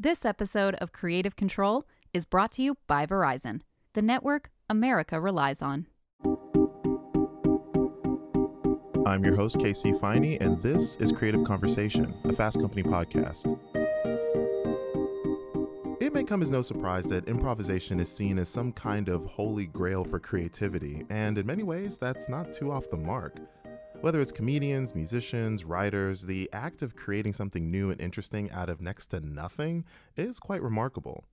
This 0.00 0.24
episode 0.24 0.76
of 0.76 0.92
Creative 0.92 1.34
Control 1.34 1.84
is 2.14 2.24
brought 2.24 2.52
to 2.52 2.62
you 2.62 2.76
by 2.86 3.04
Verizon, 3.04 3.62
the 3.94 4.00
network 4.00 4.48
America 4.70 5.20
relies 5.20 5.60
on. 5.60 5.88
I'm 9.04 9.24
your 9.24 9.34
host, 9.34 9.58
Casey 9.58 9.90
Finey, 9.90 10.40
and 10.40 10.62
this 10.62 10.94
is 11.00 11.10
Creative 11.10 11.42
Conversation, 11.42 12.14
a 12.22 12.32
Fast 12.32 12.60
Company 12.60 12.84
podcast. 12.84 13.58
It 16.00 16.14
may 16.14 16.22
come 16.22 16.42
as 16.42 16.52
no 16.52 16.62
surprise 16.62 17.06
that 17.06 17.28
improvisation 17.28 17.98
is 17.98 18.08
seen 18.08 18.38
as 18.38 18.48
some 18.48 18.70
kind 18.70 19.08
of 19.08 19.26
holy 19.26 19.66
grail 19.66 20.04
for 20.04 20.20
creativity, 20.20 21.06
and 21.10 21.36
in 21.38 21.44
many 21.44 21.64
ways, 21.64 21.98
that's 21.98 22.28
not 22.28 22.52
too 22.52 22.70
off 22.70 22.88
the 22.92 22.96
mark. 22.96 23.34
Whether 24.00 24.20
it's 24.20 24.30
comedians, 24.30 24.94
musicians, 24.94 25.64
writers, 25.64 26.26
the 26.26 26.48
act 26.52 26.82
of 26.82 26.94
creating 26.94 27.32
something 27.32 27.68
new 27.68 27.90
and 27.90 28.00
interesting 28.00 28.48
out 28.52 28.68
of 28.68 28.80
next 28.80 29.08
to 29.08 29.18
nothing 29.18 29.84
is 30.16 30.38
quite 30.38 30.62
remarkable. 30.62 31.24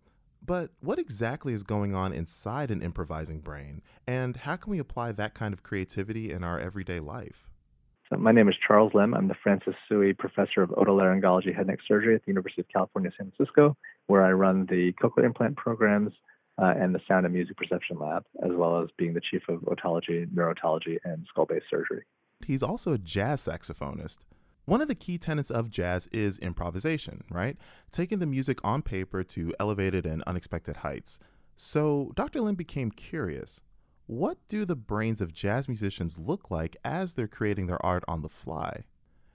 But 0.44 0.72
what 0.80 0.98
exactly 0.98 1.54
is 1.54 1.62
going 1.62 1.94
on 1.94 2.12
inside 2.12 2.72
an 2.72 2.82
improvising 2.82 3.40
brain, 3.40 3.84
and 4.08 4.36
how 4.36 4.56
can 4.56 4.72
we 4.72 4.80
apply 4.80 5.12
that 5.12 5.36
kind 5.36 5.54
of 5.54 5.62
creativity 5.62 6.32
in 6.32 6.44
our 6.44 6.60
everyday 6.60 7.00
life? 7.00 7.52
So 8.10 8.18
my 8.18 8.32
name 8.32 8.50
is 8.50 8.56
Charles 8.68 8.94
Limb. 8.96 9.14
I'm 9.14 9.28
the 9.28 9.36
Francis 9.44 9.76
Sooy 9.88 10.18
Professor 10.18 10.64
of 10.64 10.72
Otolaryngology 10.72 11.56
Head 11.56 11.68
Neck 11.68 11.80
Surgery 11.88 12.16
at 12.16 12.26
the 12.26 12.32
University 12.32 12.62
of 12.62 12.68
California, 12.74 13.12
San 13.16 13.32
Francisco, 13.38 13.78
where 14.08 14.26
I 14.26 14.32
run 14.32 14.66
the 14.66 14.92
cochlear 14.94 15.26
implant 15.26 15.56
programs 15.56 16.14
uh, 16.60 16.74
and 16.76 16.96
the 16.96 17.00
Sound 17.08 17.28
and 17.28 17.34
Music 17.34 17.58
Perception 17.58 18.00
Lab, 18.00 18.26
as 18.44 18.52
well 18.54 18.82
as 18.82 18.90
being 18.98 19.14
the 19.14 19.22
Chief 19.22 19.44
of 19.50 19.62
Otology, 19.62 20.28
Neurotology, 20.34 20.98
and 21.04 21.28
Skull 21.30 21.46
Base 21.46 21.62
Surgery. 21.70 22.06
He's 22.46 22.64
also 22.64 22.94
a 22.94 22.98
jazz 22.98 23.42
saxophonist. 23.42 24.18
One 24.66 24.82
of 24.82 24.88
the 24.88 24.96
key 24.96 25.18
tenets 25.18 25.52
of 25.52 25.70
jazz 25.70 26.08
is 26.12 26.40
improvisation, 26.40 27.24
right? 27.30 27.58
Taking 27.92 28.20
the 28.20 28.26
music 28.26 28.60
on 28.64 28.82
paper 28.82 29.24
to 29.24 29.54
elevated 29.60 30.06
and 30.06 30.24
unexpected 30.24 30.78
heights. 30.78 31.20
So 31.56 32.12
Dr. 32.16 32.42
Limb 32.42 32.56
became 32.56 32.92
curious. 32.92 33.62
What 34.08 34.38
do 34.48 34.66
the 34.66 34.76
brains 34.76 35.22
of 35.22 35.34
jazz 35.34 35.68
musicians 35.68 36.18
look 36.18 36.52
like 36.52 36.78
as 36.84 37.14
they're 37.14 37.28
creating 37.28 37.68
their 37.68 37.84
art 37.86 38.04
on 38.08 38.22
the 38.22 38.30
fly? 38.30 38.86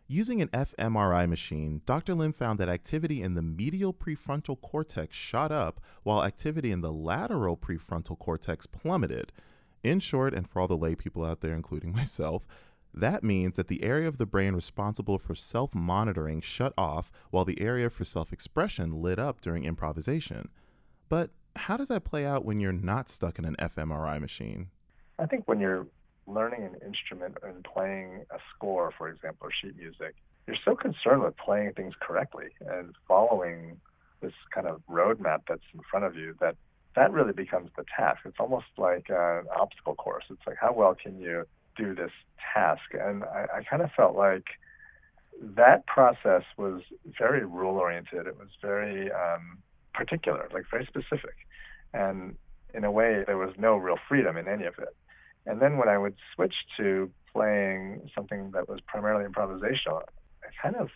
Using 0.06 0.42
an 0.42 0.48
fMRI 0.48 1.28
machine, 1.28 1.82
Dr. 1.86 2.14
Limb 2.14 2.32
found 2.32 2.58
that 2.58 2.68
activity 2.68 3.22
in 3.22 3.34
the 3.34 3.42
medial 3.42 3.94
prefrontal 3.94 4.60
cortex 4.60 5.16
shot 5.16 5.52
up 5.52 5.80
while 6.02 6.24
activity 6.24 6.72
in 6.72 6.80
the 6.80 6.92
lateral 6.92 7.56
prefrontal 7.56 8.18
cortex 8.18 8.66
plummeted. 8.66 9.30
In 9.84 10.00
short, 10.00 10.34
and 10.34 10.48
for 10.48 10.60
all 10.60 10.68
the 10.68 10.76
lay 10.76 10.96
people 10.96 11.24
out 11.24 11.40
there, 11.40 11.54
including 11.54 11.92
myself, 11.94 12.44
that 12.92 13.22
means 13.22 13.56
that 13.56 13.68
the 13.68 13.82
area 13.82 14.08
of 14.08 14.18
the 14.18 14.26
brain 14.26 14.54
responsible 14.54 15.18
for 15.18 15.34
self 15.34 15.74
monitoring 15.74 16.40
shut 16.40 16.72
off 16.76 17.10
while 17.30 17.44
the 17.44 17.60
area 17.60 17.90
for 17.90 18.04
self 18.04 18.32
expression 18.32 19.00
lit 19.02 19.18
up 19.18 19.40
during 19.40 19.64
improvisation. 19.64 20.48
But 21.08 21.30
how 21.56 21.76
does 21.76 21.88
that 21.88 22.04
play 22.04 22.24
out 22.24 22.44
when 22.44 22.60
you're 22.60 22.72
not 22.72 23.08
stuck 23.08 23.38
in 23.38 23.44
an 23.44 23.56
fMRI 23.60 24.20
machine? 24.20 24.68
I 25.18 25.26
think 25.26 25.46
when 25.46 25.60
you're 25.60 25.86
learning 26.26 26.62
an 26.62 26.76
instrument 26.86 27.36
and 27.42 27.64
playing 27.64 28.24
a 28.30 28.38
score, 28.54 28.92
for 28.96 29.08
example, 29.08 29.48
or 29.48 29.50
sheet 29.52 29.76
music, 29.76 30.14
you're 30.46 30.56
so 30.64 30.74
concerned 30.74 31.22
with 31.22 31.36
playing 31.36 31.72
things 31.74 31.94
correctly 32.00 32.48
and 32.60 32.94
following 33.06 33.80
this 34.20 34.32
kind 34.54 34.66
of 34.66 34.82
roadmap 34.88 35.40
that's 35.48 35.62
in 35.74 35.80
front 35.90 36.04
of 36.04 36.16
you 36.16 36.34
that 36.40 36.56
that 36.96 37.12
really 37.12 37.32
becomes 37.32 37.70
the 37.76 37.84
task. 37.96 38.20
It's 38.24 38.36
almost 38.40 38.66
like 38.76 39.06
an 39.08 39.44
obstacle 39.56 39.94
course. 39.94 40.24
It's 40.28 40.40
like 40.46 40.56
how 40.60 40.72
well 40.72 40.96
can 41.00 41.20
you 41.20 41.46
do 41.76 41.94
this 41.94 42.12
task. 42.54 42.82
And 42.92 43.24
I, 43.24 43.46
I 43.58 43.62
kind 43.62 43.82
of 43.82 43.90
felt 43.96 44.16
like 44.16 44.44
that 45.40 45.86
process 45.86 46.42
was 46.56 46.82
very 47.18 47.44
rule 47.44 47.76
oriented. 47.76 48.26
It 48.26 48.38
was 48.38 48.48
very 48.60 49.10
um, 49.10 49.58
particular, 49.94 50.48
like 50.52 50.64
very 50.70 50.86
specific. 50.86 51.34
And 51.92 52.36
in 52.74 52.84
a 52.84 52.90
way, 52.90 53.24
there 53.26 53.38
was 53.38 53.54
no 53.58 53.76
real 53.76 53.96
freedom 54.08 54.36
in 54.36 54.48
any 54.48 54.64
of 54.64 54.74
it. 54.78 54.94
And 55.46 55.60
then 55.60 55.78
when 55.78 55.88
I 55.88 55.98
would 55.98 56.14
switch 56.34 56.54
to 56.76 57.10
playing 57.32 58.10
something 58.14 58.50
that 58.52 58.68
was 58.68 58.80
primarily 58.86 59.24
improvisational, 59.24 60.02
I 60.42 60.48
kind 60.62 60.76
of 60.76 60.90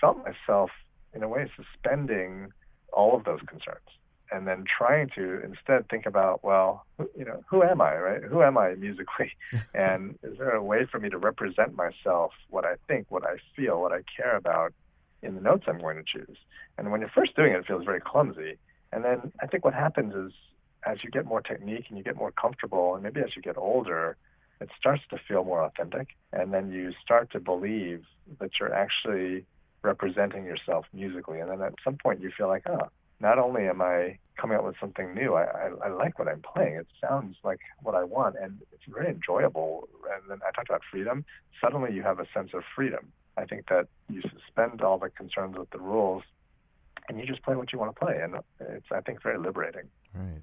felt 0.00 0.18
myself, 0.18 0.70
in 1.14 1.22
a 1.22 1.28
way, 1.28 1.50
suspending 1.56 2.52
all 2.92 3.16
of 3.16 3.24
those 3.24 3.40
concerns 3.46 3.88
and 4.32 4.46
then 4.46 4.64
trying 4.64 5.10
to 5.14 5.42
instead 5.44 5.88
think 5.88 6.06
about, 6.06 6.42
well, 6.42 6.86
you 7.16 7.24
know, 7.24 7.44
who 7.48 7.62
am 7.62 7.80
I, 7.80 7.96
right? 7.96 8.22
Who 8.22 8.42
am 8.42 8.56
I 8.56 8.74
musically? 8.74 9.32
and 9.74 10.18
is 10.22 10.38
there 10.38 10.54
a 10.54 10.62
way 10.62 10.86
for 10.90 10.98
me 10.98 11.10
to 11.10 11.18
represent 11.18 11.76
myself, 11.76 12.32
what 12.48 12.64
I 12.64 12.74
think, 12.88 13.06
what 13.10 13.24
I 13.24 13.36
feel, 13.54 13.80
what 13.80 13.92
I 13.92 14.02
care 14.16 14.36
about 14.36 14.72
in 15.22 15.34
the 15.34 15.40
notes 15.40 15.64
I'm 15.66 15.78
going 15.78 15.96
to 15.96 16.04
choose? 16.04 16.36
And 16.78 16.90
when 16.90 17.00
you're 17.00 17.10
first 17.10 17.36
doing 17.36 17.52
it, 17.52 17.58
it 17.58 17.66
feels 17.66 17.84
very 17.84 18.00
clumsy. 18.00 18.58
And 18.92 19.04
then 19.04 19.32
I 19.40 19.46
think 19.46 19.64
what 19.64 19.74
happens 19.74 20.14
is 20.14 20.32
as 20.84 20.98
you 21.04 21.10
get 21.10 21.26
more 21.26 21.40
technique 21.40 21.86
and 21.88 21.98
you 21.98 22.04
get 22.04 22.16
more 22.16 22.32
comfortable, 22.32 22.94
and 22.94 23.02
maybe 23.04 23.20
as 23.20 23.36
you 23.36 23.42
get 23.42 23.56
older, 23.56 24.16
it 24.60 24.70
starts 24.78 25.02
to 25.10 25.18
feel 25.28 25.44
more 25.44 25.62
authentic. 25.62 26.08
And 26.32 26.52
then 26.52 26.72
you 26.72 26.92
start 27.02 27.30
to 27.32 27.40
believe 27.40 28.04
that 28.40 28.50
you're 28.58 28.74
actually 28.74 29.44
representing 29.82 30.44
yourself 30.44 30.86
musically. 30.92 31.40
And 31.40 31.50
then 31.50 31.60
at 31.60 31.74
some 31.84 31.96
point 31.96 32.20
you 32.20 32.30
feel 32.36 32.48
like, 32.48 32.62
oh, 32.68 32.88
not 33.22 33.38
only 33.38 33.68
am 33.68 33.80
I 33.80 34.18
coming 34.36 34.58
up 34.58 34.64
with 34.64 34.74
something 34.80 35.14
new, 35.14 35.34
I, 35.34 35.44
I, 35.44 35.86
I 35.86 35.88
like 35.88 36.18
what 36.18 36.26
I'm 36.28 36.42
playing. 36.42 36.74
It 36.74 36.88
sounds 37.00 37.36
like 37.44 37.60
what 37.80 37.94
I 37.94 38.02
want, 38.02 38.34
and 38.40 38.58
it's 38.72 38.82
very 38.88 39.08
enjoyable. 39.08 39.88
And 40.12 40.28
then 40.28 40.40
I 40.46 40.50
talked 40.50 40.68
about 40.68 40.82
freedom. 40.90 41.24
Suddenly, 41.62 41.94
you 41.94 42.02
have 42.02 42.18
a 42.18 42.26
sense 42.34 42.50
of 42.52 42.62
freedom. 42.74 43.12
I 43.36 43.44
think 43.44 43.68
that 43.68 43.86
you 44.10 44.20
suspend 44.22 44.82
all 44.82 44.98
the 44.98 45.08
concerns 45.08 45.56
with 45.56 45.70
the 45.70 45.78
rules, 45.78 46.24
and 47.08 47.18
you 47.18 47.24
just 47.24 47.42
play 47.42 47.54
what 47.54 47.72
you 47.72 47.78
want 47.78 47.94
to 47.94 48.04
play, 48.04 48.20
and 48.20 48.34
it's 48.60 48.86
I 48.90 49.00
think 49.00 49.22
very 49.22 49.38
liberating. 49.38 49.88
Right. 50.14 50.42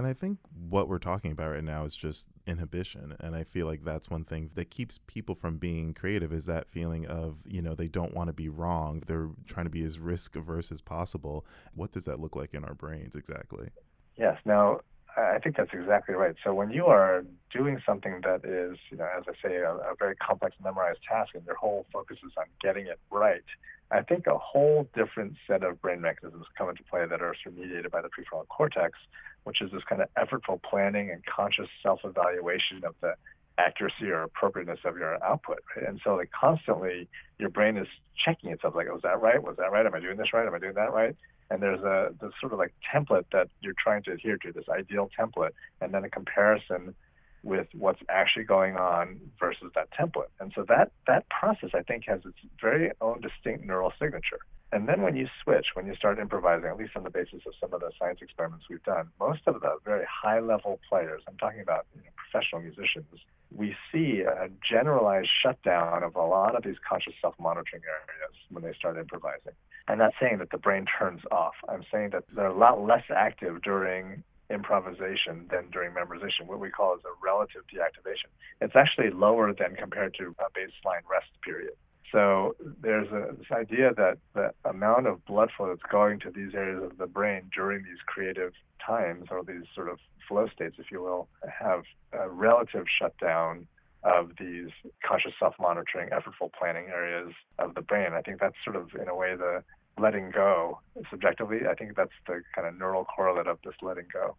And 0.00 0.06
I 0.06 0.14
think 0.14 0.38
what 0.70 0.88
we're 0.88 0.98
talking 0.98 1.30
about 1.30 1.50
right 1.50 1.62
now 1.62 1.84
is 1.84 1.94
just 1.94 2.28
inhibition. 2.46 3.14
And 3.20 3.36
I 3.36 3.44
feel 3.44 3.66
like 3.66 3.84
that's 3.84 4.08
one 4.08 4.24
thing 4.24 4.48
that 4.54 4.70
keeps 4.70 4.98
people 5.06 5.34
from 5.34 5.58
being 5.58 5.92
creative 5.92 6.32
is 6.32 6.46
that 6.46 6.70
feeling 6.70 7.04
of, 7.04 7.40
you 7.44 7.60
know, 7.60 7.74
they 7.74 7.86
don't 7.86 8.14
want 8.14 8.28
to 8.28 8.32
be 8.32 8.48
wrong. 8.48 9.02
They're 9.06 9.28
trying 9.46 9.66
to 9.66 9.70
be 9.70 9.82
as 9.82 9.98
risk 9.98 10.36
averse 10.36 10.72
as 10.72 10.80
possible. 10.80 11.44
What 11.74 11.92
does 11.92 12.06
that 12.06 12.18
look 12.18 12.34
like 12.34 12.54
in 12.54 12.64
our 12.64 12.72
brains 12.72 13.14
exactly? 13.14 13.72
Yes. 14.16 14.38
Now, 14.46 14.80
I 15.18 15.38
think 15.38 15.58
that's 15.58 15.74
exactly 15.74 16.14
right. 16.14 16.34
So 16.42 16.54
when 16.54 16.70
you 16.70 16.86
are 16.86 17.22
doing 17.52 17.78
something 17.84 18.22
that 18.22 18.42
is, 18.42 18.78
you 18.90 18.96
know, 18.96 19.08
as 19.14 19.24
I 19.28 19.46
say, 19.46 19.56
a, 19.56 19.74
a 19.74 19.94
very 19.98 20.16
complex 20.16 20.56
memorized 20.64 21.00
task 21.06 21.34
and 21.34 21.44
your 21.44 21.56
whole 21.56 21.84
focus 21.92 22.16
is 22.24 22.32
on 22.38 22.46
getting 22.62 22.86
it 22.86 22.98
right, 23.10 23.44
I 23.92 24.02
think 24.02 24.26
a 24.26 24.38
whole 24.38 24.88
different 24.94 25.34
set 25.46 25.64
of 25.64 25.80
brain 25.82 26.00
mechanisms 26.00 26.46
come 26.56 26.68
into 26.68 26.84
play 26.84 27.06
that 27.06 27.20
are 27.20 27.34
sort 27.42 27.54
of 27.54 27.60
mediated 27.60 27.90
by 27.90 28.02
the 28.02 28.08
prefrontal 28.08 28.46
cortex 28.48 28.96
which 29.44 29.60
is 29.60 29.70
this 29.72 29.82
kind 29.88 30.02
of 30.02 30.08
effortful 30.14 30.62
planning 30.62 31.10
and 31.10 31.24
conscious 31.24 31.68
self-evaluation 31.82 32.84
of 32.84 32.94
the 33.00 33.14
accuracy 33.58 34.06
or 34.06 34.22
appropriateness 34.22 34.80
of 34.84 34.96
your 34.96 35.22
output. 35.24 35.58
Right? 35.76 35.88
And 35.88 36.00
so, 36.02 36.14
like 36.14 36.30
constantly, 36.30 37.08
your 37.38 37.48
brain 37.48 37.76
is 37.76 37.86
checking 38.24 38.50
itself, 38.50 38.74
like, 38.74 38.90
"Was 38.90 39.02
that 39.02 39.20
right? 39.20 39.42
Was 39.42 39.56
that 39.56 39.72
right? 39.72 39.86
Am 39.86 39.94
I 39.94 40.00
doing 40.00 40.16
this 40.16 40.32
right? 40.32 40.46
Am 40.46 40.54
I 40.54 40.58
doing 40.58 40.74
that 40.74 40.92
right?" 40.92 41.16
And 41.50 41.62
there's 41.62 41.80
a 41.80 42.14
this 42.20 42.32
sort 42.40 42.52
of 42.52 42.58
like 42.58 42.74
template 42.94 43.24
that 43.32 43.48
you're 43.60 43.74
trying 43.82 44.02
to 44.04 44.12
adhere 44.12 44.36
to, 44.38 44.52
this 44.52 44.68
ideal 44.68 45.10
template, 45.18 45.50
and 45.80 45.92
then 45.92 46.04
a 46.04 46.10
comparison 46.10 46.94
with 47.42 47.68
what's 47.72 48.00
actually 48.08 48.44
going 48.44 48.76
on 48.76 49.20
versus 49.38 49.70
that 49.74 49.88
template. 49.98 50.28
And 50.40 50.52
so 50.54 50.64
that 50.68 50.92
that 51.06 51.28
process, 51.30 51.70
I 51.74 51.82
think, 51.82 52.04
has 52.06 52.20
its 52.24 52.38
very 52.60 52.90
own 53.00 53.20
distinct 53.20 53.64
neural 53.64 53.92
signature. 53.98 54.40
And 54.72 54.88
then 54.88 55.02
when 55.02 55.16
you 55.16 55.26
switch, 55.42 55.66
when 55.74 55.86
you 55.86 55.96
start 55.96 56.20
improvising, 56.20 56.68
at 56.68 56.76
least 56.76 56.92
on 56.94 57.02
the 57.02 57.10
basis 57.10 57.42
of 57.46 57.54
some 57.60 57.72
of 57.74 57.80
the 57.80 57.90
science 57.98 58.20
experiments 58.22 58.66
we've 58.70 58.82
done, 58.84 59.08
most 59.18 59.40
of 59.46 59.60
the 59.60 59.78
very 59.84 60.06
high 60.08 60.38
level 60.38 60.78
players, 60.88 61.22
I'm 61.26 61.36
talking 61.38 61.60
about 61.60 61.86
you 61.94 62.02
know, 62.02 62.10
professional 62.16 62.62
musicians, 62.62 63.06
we 63.52 63.74
see 63.90 64.20
a 64.20 64.48
generalized 64.68 65.30
shutdown 65.42 66.04
of 66.04 66.14
a 66.14 66.22
lot 66.22 66.54
of 66.54 66.62
these 66.62 66.76
conscious 66.88 67.14
self 67.20 67.34
monitoring 67.40 67.82
areas 67.82 68.36
when 68.50 68.62
they 68.62 68.72
start 68.74 68.96
improvising. 68.96 69.54
I'm 69.88 69.98
not 69.98 70.12
saying 70.20 70.38
that 70.38 70.50
the 70.50 70.58
brain 70.58 70.86
turns 70.98 71.22
off. 71.32 71.54
I'm 71.68 71.84
saying 71.90 72.10
that 72.10 72.24
they're 72.32 72.46
a 72.46 72.56
lot 72.56 72.80
less 72.80 73.02
active 73.10 73.62
during 73.62 74.22
improvisation 74.50 75.46
than 75.50 75.70
during 75.70 75.92
memorization, 75.92 76.46
what 76.46 76.60
we 76.60 76.70
call 76.70 76.94
as 76.94 77.00
a 77.04 77.14
relative 77.24 77.62
deactivation. 77.72 78.30
It's 78.60 78.76
actually 78.76 79.10
lower 79.10 79.52
than 79.52 79.76
compared 79.76 80.14
to 80.14 80.34
a 80.38 80.50
baseline 80.58 81.04
rest 81.10 81.30
period. 81.42 81.74
So 82.12 82.56
there's 82.82 83.08
a, 83.12 83.36
this 83.36 83.52
idea 83.52 83.94
that 83.94 84.18
the 84.34 84.52
amount 84.68 85.06
of 85.06 85.24
blood 85.26 85.50
flow 85.56 85.68
that's 85.68 85.92
going 85.92 86.18
to 86.20 86.30
these 86.30 86.54
areas 86.54 86.82
of 86.82 86.98
the 86.98 87.06
brain 87.06 87.42
during 87.54 87.84
these 87.84 88.02
creative 88.06 88.52
times, 88.84 89.26
or 89.30 89.44
these 89.44 89.62
sort 89.74 89.88
of 89.88 89.98
flow 90.26 90.48
states, 90.48 90.76
if 90.78 90.90
you 90.90 91.00
will, 91.00 91.28
have 91.48 91.82
a 92.12 92.28
relative 92.28 92.86
shutdown 93.00 93.66
of 94.02 94.30
these 94.40 94.70
conscious 95.06 95.32
self-monitoring, 95.38 96.08
effortful 96.08 96.50
planning 96.58 96.86
areas 96.88 97.32
of 97.58 97.74
the 97.74 97.82
brain. 97.82 98.12
I 98.14 98.22
think 98.22 98.40
that's 98.40 98.56
sort 98.64 98.76
of, 98.76 98.88
in 99.00 99.08
a 99.08 99.14
way, 99.14 99.36
the 99.36 99.62
letting 100.00 100.30
go 100.30 100.80
subjectively. 101.10 101.60
I 101.68 101.74
think 101.74 101.96
that's 101.96 102.10
the 102.26 102.42
kind 102.54 102.66
of 102.66 102.78
neural 102.78 103.04
correlate 103.04 103.46
of 103.46 103.58
this 103.64 103.74
letting 103.82 104.06
go. 104.12 104.36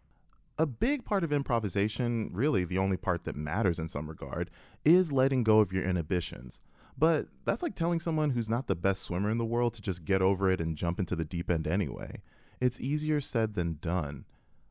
A 0.58 0.66
big 0.66 1.04
part 1.04 1.24
of 1.24 1.32
improvisation, 1.32 2.30
really 2.32 2.64
the 2.64 2.78
only 2.78 2.96
part 2.96 3.24
that 3.24 3.36
matters 3.36 3.78
in 3.78 3.88
some 3.88 4.08
regard, 4.08 4.50
is 4.84 5.12
letting 5.12 5.42
go 5.42 5.60
of 5.60 5.72
your 5.72 5.84
inhibitions. 5.84 6.60
But 6.96 7.28
that's 7.44 7.62
like 7.62 7.74
telling 7.74 8.00
someone 8.00 8.30
who's 8.30 8.50
not 8.50 8.66
the 8.66 8.76
best 8.76 9.02
swimmer 9.02 9.30
in 9.30 9.38
the 9.38 9.46
world 9.46 9.74
to 9.74 9.82
just 9.82 10.04
get 10.04 10.20
over 10.20 10.50
it 10.50 10.60
and 10.60 10.76
jump 10.76 10.98
into 10.98 11.16
the 11.16 11.24
deep 11.24 11.50
end 11.50 11.66
anyway. 11.66 12.20
It's 12.60 12.80
easier 12.80 13.20
said 13.20 13.54
than 13.54 13.78
done. 13.80 14.24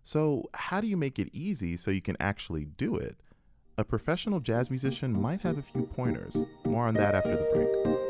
So, 0.03 0.49
how 0.53 0.81
do 0.81 0.87
you 0.87 0.97
make 0.97 1.19
it 1.19 1.29
easy 1.33 1.77
so 1.77 1.91
you 1.91 2.01
can 2.01 2.17
actually 2.19 2.65
do 2.65 2.95
it? 2.95 3.17
A 3.77 3.83
professional 3.83 4.39
jazz 4.39 4.69
musician 4.69 5.19
might 5.19 5.41
have 5.41 5.57
a 5.57 5.63
few 5.63 5.83
pointers. 5.83 6.37
More 6.65 6.87
on 6.87 6.93
that 6.95 7.15
after 7.15 7.35
the 7.35 7.49
break. 7.53 8.00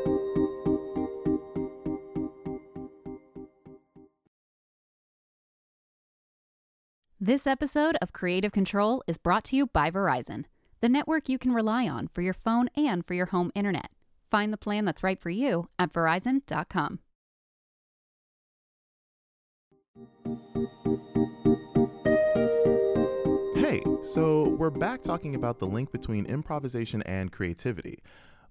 This 7.24 7.46
episode 7.46 7.96
of 8.02 8.12
Creative 8.12 8.50
Control 8.50 9.00
is 9.06 9.16
brought 9.16 9.44
to 9.44 9.54
you 9.54 9.68
by 9.68 9.92
Verizon, 9.92 10.46
the 10.80 10.88
network 10.88 11.28
you 11.28 11.38
can 11.38 11.52
rely 11.52 11.86
on 11.86 12.08
for 12.08 12.20
your 12.20 12.34
phone 12.34 12.68
and 12.76 13.06
for 13.06 13.14
your 13.14 13.26
home 13.26 13.52
internet. 13.54 13.92
Find 14.28 14.52
the 14.52 14.56
plan 14.56 14.86
that's 14.86 15.04
right 15.04 15.20
for 15.20 15.30
you 15.30 15.68
at 15.78 15.92
verizon.com. 15.92 16.98
Hey, 23.54 23.84
so 24.02 24.48
we're 24.58 24.70
back 24.70 25.04
talking 25.04 25.36
about 25.36 25.60
the 25.60 25.66
link 25.66 25.92
between 25.92 26.26
improvisation 26.26 27.02
and 27.02 27.30
creativity. 27.30 28.00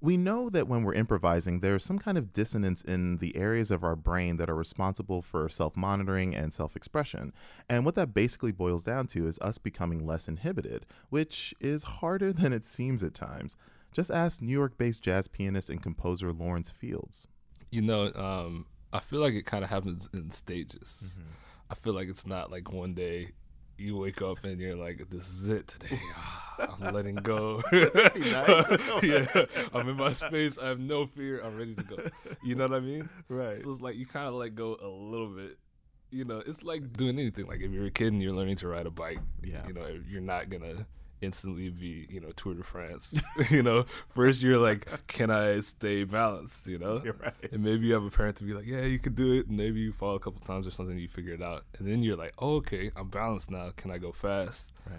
We 0.03 0.17
know 0.17 0.49
that 0.49 0.67
when 0.67 0.83
we're 0.83 0.95
improvising, 0.95 1.59
there's 1.59 1.85
some 1.85 1.99
kind 1.99 2.17
of 2.17 2.33
dissonance 2.33 2.81
in 2.81 3.17
the 3.17 3.35
areas 3.35 3.69
of 3.69 3.83
our 3.83 3.95
brain 3.95 4.37
that 4.37 4.49
are 4.49 4.55
responsible 4.55 5.21
for 5.21 5.47
self 5.47 5.77
monitoring 5.77 6.35
and 6.35 6.53
self 6.53 6.75
expression. 6.75 7.33
And 7.69 7.85
what 7.85 7.95
that 7.95 8.13
basically 8.13 8.51
boils 8.51 8.83
down 8.83 9.07
to 9.07 9.27
is 9.27 9.37
us 9.39 9.59
becoming 9.59 10.05
less 10.05 10.27
inhibited, 10.27 10.87
which 11.09 11.53
is 11.59 11.83
harder 11.83 12.33
than 12.33 12.51
it 12.51 12.65
seems 12.65 13.03
at 13.03 13.13
times. 13.13 13.55
Just 13.91 14.09
ask 14.09 14.41
New 14.41 14.51
York 14.51 14.77
based 14.77 15.01
jazz 15.01 15.27
pianist 15.27 15.69
and 15.69 15.83
composer 15.83 16.31
Lawrence 16.31 16.71
Fields. 16.71 17.27
You 17.69 17.81
know, 17.81 18.11
um, 18.15 18.65
I 18.91 18.99
feel 18.99 19.21
like 19.21 19.33
it 19.33 19.45
kind 19.45 19.63
of 19.63 19.69
happens 19.69 20.09
in 20.13 20.31
stages. 20.31 21.13
Mm-hmm. 21.13 21.29
I 21.69 21.75
feel 21.75 21.93
like 21.93 22.09
it's 22.09 22.25
not 22.25 22.51
like 22.51 22.71
one 22.71 22.93
day 22.93 23.31
you 23.81 23.97
wake 23.97 24.21
up 24.21 24.43
and 24.43 24.59
you're 24.59 24.75
like, 24.75 25.09
"This 25.09 25.27
is 25.29 25.49
it 25.49 25.67
today. 25.67 25.99
Ah, 26.59 26.77
I'm 26.79 26.93
letting 26.93 27.15
go. 27.15 27.63
yeah, 27.71 29.45
I'm 29.73 29.89
in 29.89 29.95
my 29.95 30.11
space. 30.11 30.59
I 30.59 30.67
have 30.67 30.79
no 30.79 31.07
fear. 31.07 31.41
I'm 31.41 31.57
ready 31.57 31.73
to 31.73 31.83
go. 31.83 31.97
You 32.43 32.53
know 32.53 32.65
what 32.65 32.77
I 32.77 32.81
mean? 32.81 33.09
Right. 33.29 33.57
So 33.57 33.71
it's 33.71 33.81
like 33.81 33.95
you 33.95 34.05
kind 34.05 34.27
of 34.27 34.35
let 34.35 34.53
go 34.53 34.77
a 34.79 34.87
little 34.87 35.29
bit. 35.29 35.57
You 36.11 36.25
know, 36.25 36.43
it's 36.45 36.61
like 36.61 36.93
doing 36.93 37.17
anything. 37.17 37.47
Like 37.47 37.61
if 37.61 37.71
you're 37.71 37.85
a 37.85 37.89
kid 37.91 38.13
and 38.13 38.21
you're 38.21 38.33
learning 38.33 38.57
to 38.57 38.67
ride 38.67 38.85
a 38.85 38.91
bike, 38.91 39.19
yeah. 39.41 39.65
you 39.65 39.73
know, 39.73 39.87
you're 40.07 40.21
not 40.21 40.49
gonna 40.49 40.85
instantly 41.21 41.69
be, 41.69 42.07
you 42.09 42.19
know, 42.19 42.31
Tour 42.31 42.55
de 42.55 42.63
France. 42.63 43.21
you 43.49 43.63
know, 43.63 43.85
first 44.09 44.41
you're 44.41 44.57
like, 44.57 44.87
can 45.07 45.29
I 45.29 45.59
stay 45.61 46.03
balanced? 46.03 46.67
You 46.67 46.79
know, 46.79 47.01
right. 47.19 47.33
and 47.51 47.63
maybe 47.63 47.87
you 47.87 47.93
have 47.93 48.03
a 48.03 48.09
parent 48.09 48.37
to 48.37 48.43
be 48.43 48.53
like, 48.53 48.65
yeah, 48.65 48.83
you 48.83 48.99
could 48.99 49.15
do 49.15 49.33
it. 49.33 49.47
And 49.47 49.57
maybe 49.57 49.79
you 49.79 49.91
fall 49.91 50.15
a 50.15 50.19
couple 50.19 50.41
times 50.41 50.67
or 50.67 50.71
something, 50.71 50.97
you 50.97 51.07
figure 51.07 51.33
it 51.33 51.41
out, 51.41 51.63
and 51.77 51.87
then 51.87 52.03
you're 52.03 52.17
like, 52.17 52.33
oh, 52.39 52.55
okay, 52.57 52.91
I'm 52.95 53.09
balanced 53.09 53.51
now. 53.51 53.71
Can 53.75 53.91
I 53.91 53.97
go 53.97 54.11
fast? 54.11 54.71
Right. 54.85 54.97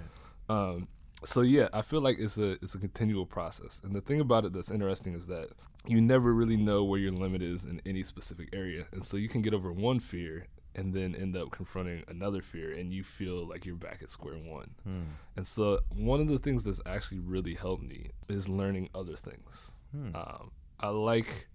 Um, 0.48 0.88
so 1.24 1.42
yeah, 1.42 1.68
I 1.72 1.82
feel 1.82 2.00
like 2.00 2.16
it's 2.18 2.38
a 2.38 2.52
it's 2.62 2.74
a 2.74 2.78
continual 2.78 3.26
process. 3.26 3.80
And 3.84 3.94
the 3.94 4.00
thing 4.00 4.20
about 4.20 4.44
it 4.44 4.52
that's 4.52 4.70
interesting 4.70 5.14
is 5.14 5.26
that 5.26 5.50
you 5.86 6.00
never 6.00 6.32
really 6.32 6.56
know 6.56 6.84
where 6.84 6.98
your 6.98 7.12
limit 7.12 7.42
is 7.42 7.64
in 7.64 7.80
any 7.86 8.02
specific 8.02 8.48
area, 8.52 8.86
and 8.92 9.04
so 9.04 9.16
you 9.16 9.28
can 9.28 9.42
get 9.42 9.54
over 9.54 9.72
one 9.72 10.00
fear 10.00 10.46
and 10.74 10.94
then 10.94 11.14
end 11.14 11.36
up 11.36 11.50
confronting 11.50 12.02
another 12.08 12.40
fear 12.42 12.72
and 12.72 12.92
you 12.92 13.02
feel 13.04 13.46
like 13.46 13.64
you're 13.66 13.74
back 13.76 14.00
at 14.02 14.10
square 14.10 14.34
one. 14.36 14.70
Hmm. 14.84 15.02
And 15.36 15.46
so 15.46 15.80
one 15.90 16.20
of 16.20 16.28
the 16.28 16.38
things 16.38 16.64
that's 16.64 16.80
actually 16.86 17.20
really 17.20 17.54
helped 17.54 17.82
me 17.82 18.10
is 18.28 18.48
learning 18.48 18.88
other 18.94 19.16
things. 19.16 19.74
Hmm. 19.94 20.14
Um, 20.16 20.50
I 20.80 20.88
like 20.88 21.48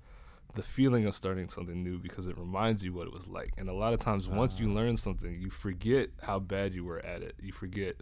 the 0.53 0.63
feeling 0.63 1.05
of 1.05 1.15
starting 1.15 1.49
something 1.49 1.83
new 1.83 1.99
because 1.99 2.27
it 2.27 2.37
reminds 2.37 2.83
you 2.83 2.93
what 2.93 3.07
it 3.07 3.13
was 3.13 3.27
like. 3.27 3.53
And 3.57 3.69
a 3.69 3.73
lot 3.73 3.93
of 3.93 3.99
times, 3.99 4.27
once 4.29 4.59
you 4.59 4.69
Ah. 4.71 4.73
learn 4.75 4.97
something, 4.97 5.39
you 5.39 5.49
forget 5.49 6.09
how 6.21 6.39
bad 6.39 6.73
you 6.73 6.83
were 6.85 6.99
at 7.05 7.21
it. 7.21 7.35
You 7.41 7.51
forget 7.51 7.97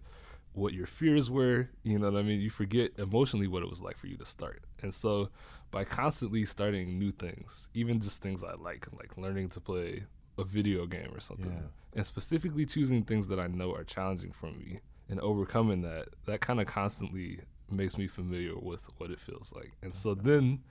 what 0.54 0.74
your 0.74 0.86
fears 0.86 1.30
were. 1.30 1.70
You 1.84 2.00
know 2.00 2.10
what 2.12 2.20
I 2.20 2.24
mean? 2.24 2.40
You 2.40 2.50
forget 2.50 2.92
emotionally 2.98 3.48
what 3.48 3.62
it 3.64 3.70
was 3.70 3.82
like 3.82 3.98
for 3.98 4.08
you 4.08 4.16
to 4.18 4.26
start. 4.26 4.64
And 4.82 4.94
so, 4.94 5.30
by 5.72 5.84
constantly 5.84 6.46
starting 6.46 6.98
new 6.98 7.12
things, 7.12 7.70
even 7.74 8.00
just 8.00 8.22
things 8.22 8.42
I 8.44 8.54
like, 8.54 8.88
like 8.98 9.18
learning 9.18 9.50
to 9.50 9.60
play 9.60 10.06
a 10.38 10.44
video 10.44 10.86
game 10.86 11.10
or 11.14 11.20
something, 11.20 11.52
Yeah. 11.52 11.68
and 11.94 12.06
specifically 12.06 12.66
choosing 12.66 13.04
things 13.04 13.28
that 13.28 13.40
I 13.40 13.48
know 13.48 13.74
are 13.74 13.84
challenging 13.84 14.32
for 14.32 14.52
me 14.52 14.80
and 15.10 15.20
overcoming 15.20 15.82
that, 15.84 16.10
that 16.26 16.42
kind 16.42 16.60
of 16.60 16.68
constantly 16.68 17.40
makes 17.70 17.98
me 17.98 18.08
familiar 18.08 18.58
with 18.58 18.90
what 18.98 19.12
it 19.12 19.20
feels 19.20 19.54
like. 19.56 19.74
And 19.82 19.96
so 19.96 20.14
then 20.14 20.64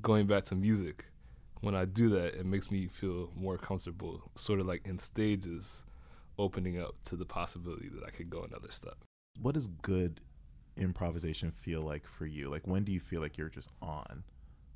going 0.00 0.26
back 0.26 0.44
to 0.44 0.54
music, 0.54 1.06
when 1.60 1.74
I 1.74 1.84
do 1.84 2.08
that, 2.10 2.34
it 2.34 2.46
makes 2.46 2.70
me 2.70 2.86
feel 2.88 3.30
more 3.34 3.58
comfortable, 3.58 4.30
sort 4.34 4.60
of 4.60 4.66
like 4.66 4.86
in 4.86 4.98
stages, 4.98 5.84
opening 6.38 6.80
up 6.80 6.94
to 7.04 7.16
the 7.16 7.26
possibility 7.26 7.88
that 7.90 8.02
I 8.04 8.10
could 8.10 8.30
go 8.30 8.42
another 8.42 8.70
step. 8.70 8.96
What 9.40 9.54
does 9.54 9.68
good 9.68 10.20
improvisation 10.76 11.50
feel 11.50 11.82
like 11.82 12.06
for 12.06 12.24
you? 12.26 12.48
Like, 12.48 12.66
when 12.66 12.84
do 12.84 12.92
you 12.92 13.00
feel 13.00 13.20
like 13.20 13.36
you're 13.36 13.50
just 13.50 13.68
on? 13.82 14.24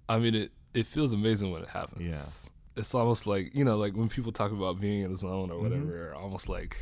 I 0.09 0.19
mean, 0.19 0.35
it, 0.35 0.53
it 0.75 0.87
feels 0.87 1.15
amazing 1.15 1.51
when 1.51 1.63
it 1.63 1.69
happens. 1.69 2.05
Yeah. 2.05 2.51
It's 2.77 2.95
almost 2.95 3.27
like, 3.27 3.55
you 3.55 3.65
know, 3.65 3.77
like 3.77 3.95
when 3.95 4.09
people 4.09 4.33
talk 4.33 4.51
about 4.53 4.81
being 4.81 5.03
in 5.03 5.13
the 5.13 5.19
zone 5.19 5.51
or 5.51 5.59
Mhm. 5.59 5.63
whatever, 5.63 6.15
almost 6.15 6.49
like, 6.49 6.77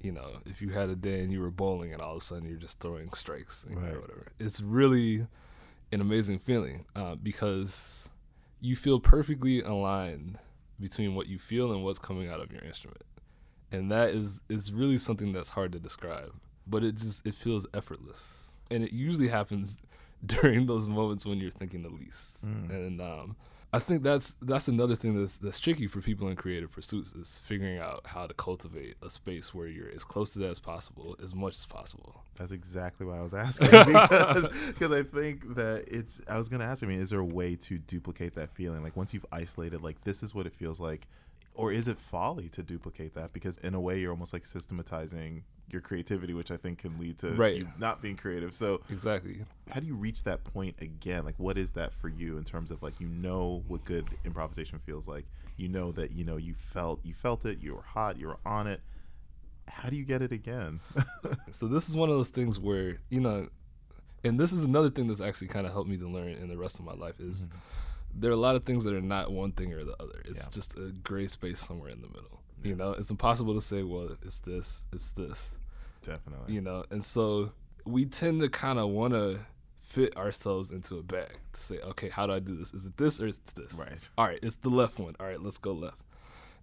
you 0.00 0.12
know, 0.12 0.38
if 0.46 0.62
you 0.62 0.70
had 0.70 0.88
a 0.90 0.96
day 0.96 1.20
and 1.22 1.32
you 1.32 1.40
were 1.40 1.50
bowling 1.50 1.92
and 1.92 2.00
all 2.00 2.12
of 2.12 2.18
a 2.18 2.24
sudden 2.24 2.48
you're 2.48 2.56
just 2.58 2.78
throwing 2.78 3.12
strikes 3.12 3.66
you 3.68 3.74
know, 3.76 3.82
or 3.94 4.00
whatever. 4.00 4.26
It's 4.38 4.60
really 4.60 5.26
an 5.90 6.00
amazing 6.00 6.38
feeling 6.38 6.84
uh, 6.94 7.16
because 7.16 8.10
you 8.60 8.76
feel 8.76 9.00
perfectly 9.00 9.60
aligned 9.62 10.38
between 10.80 11.14
what 11.14 11.26
you 11.26 11.38
feel 11.38 11.72
and 11.72 11.82
what's 11.82 11.98
coming 11.98 12.28
out 12.28 12.40
of 12.40 12.52
your 12.52 12.62
instrument. 12.62 13.02
And 13.72 13.90
that 13.90 14.10
is 14.10 14.40
is 14.48 14.72
really 14.72 14.98
something 14.98 15.32
that's 15.32 15.50
hard 15.50 15.72
to 15.72 15.78
describe, 15.80 16.32
but 16.66 16.84
it 16.84 16.94
just 16.94 17.26
it 17.26 17.34
feels 17.34 17.66
effortless. 17.74 18.56
And 18.70 18.82
it 18.84 18.92
usually 18.92 19.28
happens 19.28 19.76
during 20.24 20.66
those 20.66 20.88
moments 20.88 21.26
when 21.26 21.38
you're 21.38 21.50
thinking 21.50 21.82
the 21.82 21.90
least. 21.90 22.46
Mm. 22.46 22.70
And 22.70 23.00
um, 23.00 23.36
I 23.70 23.78
think 23.78 24.02
that's 24.02 24.34
that's 24.40 24.66
another 24.66 24.94
thing 24.94 25.18
that's 25.18 25.36
that's 25.36 25.60
tricky 25.60 25.86
for 25.86 26.00
people 26.00 26.28
in 26.28 26.36
creative 26.36 26.72
pursuits 26.72 27.12
is 27.12 27.38
figuring 27.38 27.78
out 27.78 28.00
how 28.06 28.26
to 28.26 28.32
cultivate 28.32 28.96
a 29.02 29.10
space 29.10 29.52
where 29.52 29.66
you're 29.66 29.90
as 29.90 30.04
close 30.04 30.30
to 30.30 30.38
that 30.38 30.50
as 30.50 30.58
possible, 30.58 31.16
as 31.22 31.34
much 31.34 31.54
as 31.54 31.66
possible. 31.66 32.22
That's 32.38 32.50
exactly 32.50 33.04
why 33.04 33.18
I 33.18 33.22
was 33.22 33.34
asking 33.34 33.68
because 33.70 34.48
because 34.68 34.92
I 34.92 35.02
think 35.02 35.54
that 35.56 35.84
it's. 35.86 36.20
I 36.28 36.38
was 36.38 36.48
gonna 36.48 36.64
ask. 36.64 36.82
I 36.82 36.86
mean, 36.86 37.00
is 37.00 37.10
there 37.10 37.20
a 37.20 37.24
way 37.24 37.56
to 37.56 37.76
duplicate 37.78 38.34
that 38.36 38.50
feeling? 38.50 38.82
Like 38.82 38.96
once 38.96 39.12
you've 39.12 39.26
isolated, 39.30 39.82
like 39.82 40.00
this 40.02 40.22
is 40.22 40.34
what 40.34 40.46
it 40.46 40.54
feels 40.54 40.80
like, 40.80 41.06
or 41.58 41.72
is 41.72 41.88
it 41.88 41.98
folly 41.98 42.48
to 42.50 42.62
duplicate 42.62 43.14
that? 43.14 43.32
Because 43.32 43.58
in 43.58 43.74
a 43.74 43.80
way, 43.80 43.98
you're 43.98 44.12
almost 44.12 44.32
like 44.32 44.46
systematizing 44.46 45.42
your 45.68 45.80
creativity, 45.82 46.32
which 46.32 46.52
I 46.52 46.56
think 46.56 46.78
can 46.78 46.98
lead 47.00 47.18
to 47.18 47.32
Right. 47.32 47.56
you 47.56 47.68
not 47.78 48.00
being 48.00 48.16
creative. 48.16 48.54
So 48.54 48.80
Exactly. 48.88 49.44
how 49.68 49.80
do 49.80 49.86
you 49.86 49.96
reach 49.96 50.22
that 50.22 50.44
point 50.44 50.76
again? 50.80 51.24
Like, 51.24 51.34
what 51.36 51.58
is 51.58 51.72
that 51.72 51.92
for 51.92 52.08
you 52.08 52.38
in 52.38 52.44
terms 52.44 52.70
of 52.70 52.80
like 52.80 53.00
you 53.00 53.08
know 53.08 53.64
what 53.66 53.84
good 53.84 54.06
improvisation 54.24 54.78
feels 54.78 55.08
like? 55.08 55.26
You 55.56 55.68
know 55.68 55.90
that 55.92 56.12
you 56.12 56.24
know 56.24 56.36
you 56.36 56.54
felt 56.54 57.00
you 57.04 57.12
felt 57.12 57.44
it. 57.44 57.58
You 57.60 57.74
were 57.74 57.82
hot. 57.82 58.16
You 58.16 58.28
were 58.28 58.38
on 58.46 58.68
it. 58.68 58.80
How 59.66 59.90
do 59.90 59.96
you 59.96 60.04
get 60.04 60.22
it 60.22 60.30
again? 60.32 60.80
So 61.50 61.66
this 61.66 61.88
is 61.88 61.96
one 61.96 62.08
of 62.08 62.14
those 62.14 62.28
things 62.28 62.60
where 62.60 62.98
you 63.10 63.18
know, 63.20 63.48
and 64.22 64.38
this 64.38 64.52
is 64.52 64.62
another 64.62 64.90
thing 64.90 65.08
that's 65.08 65.20
actually 65.20 65.48
kind 65.48 65.66
of 65.66 65.72
helped 65.72 65.90
me 65.90 65.96
to 65.96 66.08
learn 66.08 66.28
in 66.28 66.48
the 66.48 66.56
rest 66.56 66.78
of 66.78 66.84
my 66.84 66.94
life 66.94 67.18
is 67.18 67.48
mm-hmm. 67.48 67.58
There 68.14 68.30
are 68.30 68.34
a 68.34 68.36
lot 68.38 68.56
of 68.56 68.64
things 68.64 68.84
that 68.84 68.94
are 68.94 69.00
not 69.00 69.30
one 69.32 69.52
thing 69.52 69.72
or 69.72 69.84
the 69.84 69.94
other. 70.00 70.22
It's 70.24 70.44
Yeah. 70.44 70.48
just 70.50 70.76
a 70.78 70.92
gray 71.02 71.26
space 71.26 71.60
somewhere 71.60 71.90
in 71.90 72.00
the 72.00 72.08
middle. 72.08 72.42
You 72.64 72.74
know, 72.74 72.92
it's 72.92 73.10
impossible 73.10 73.54
to 73.54 73.60
say, 73.60 73.82
well, 73.84 74.16
it's 74.22 74.40
this, 74.40 74.84
it's 74.92 75.12
this. 75.12 75.58
Definitely. 76.02 76.54
You 76.54 76.60
know, 76.60 76.84
and 76.90 77.04
so 77.04 77.52
we 77.84 78.04
tend 78.06 78.40
to 78.40 78.48
kind 78.48 78.78
of 78.78 78.88
want 78.90 79.14
to 79.14 79.40
fit 79.80 80.16
ourselves 80.16 80.70
into 80.70 80.98
a 80.98 81.02
bag 81.02 81.32
to 81.52 81.60
say, 81.60 81.78
okay, 81.80 82.08
how 82.08 82.26
do 82.26 82.32
I 82.34 82.40
do 82.40 82.56
this? 82.56 82.74
Is 82.74 82.84
it 82.84 82.96
this 82.96 83.20
or 83.20 83.26
is 83.28 83.38
it 83.38 83.54
this? 83.54 83.74
Right. 83.74 84.08
All 84.18 84.26
right, 84.26 84.38
it's 84.42 84.56
the 84.56 84.68
left 84.70 84.98
one. 84.98 85.14
All 85.20 85.26
right, 85.26 85.40
let's 85.40 85.58
go 85.58 85.72
left. 85.72 86.02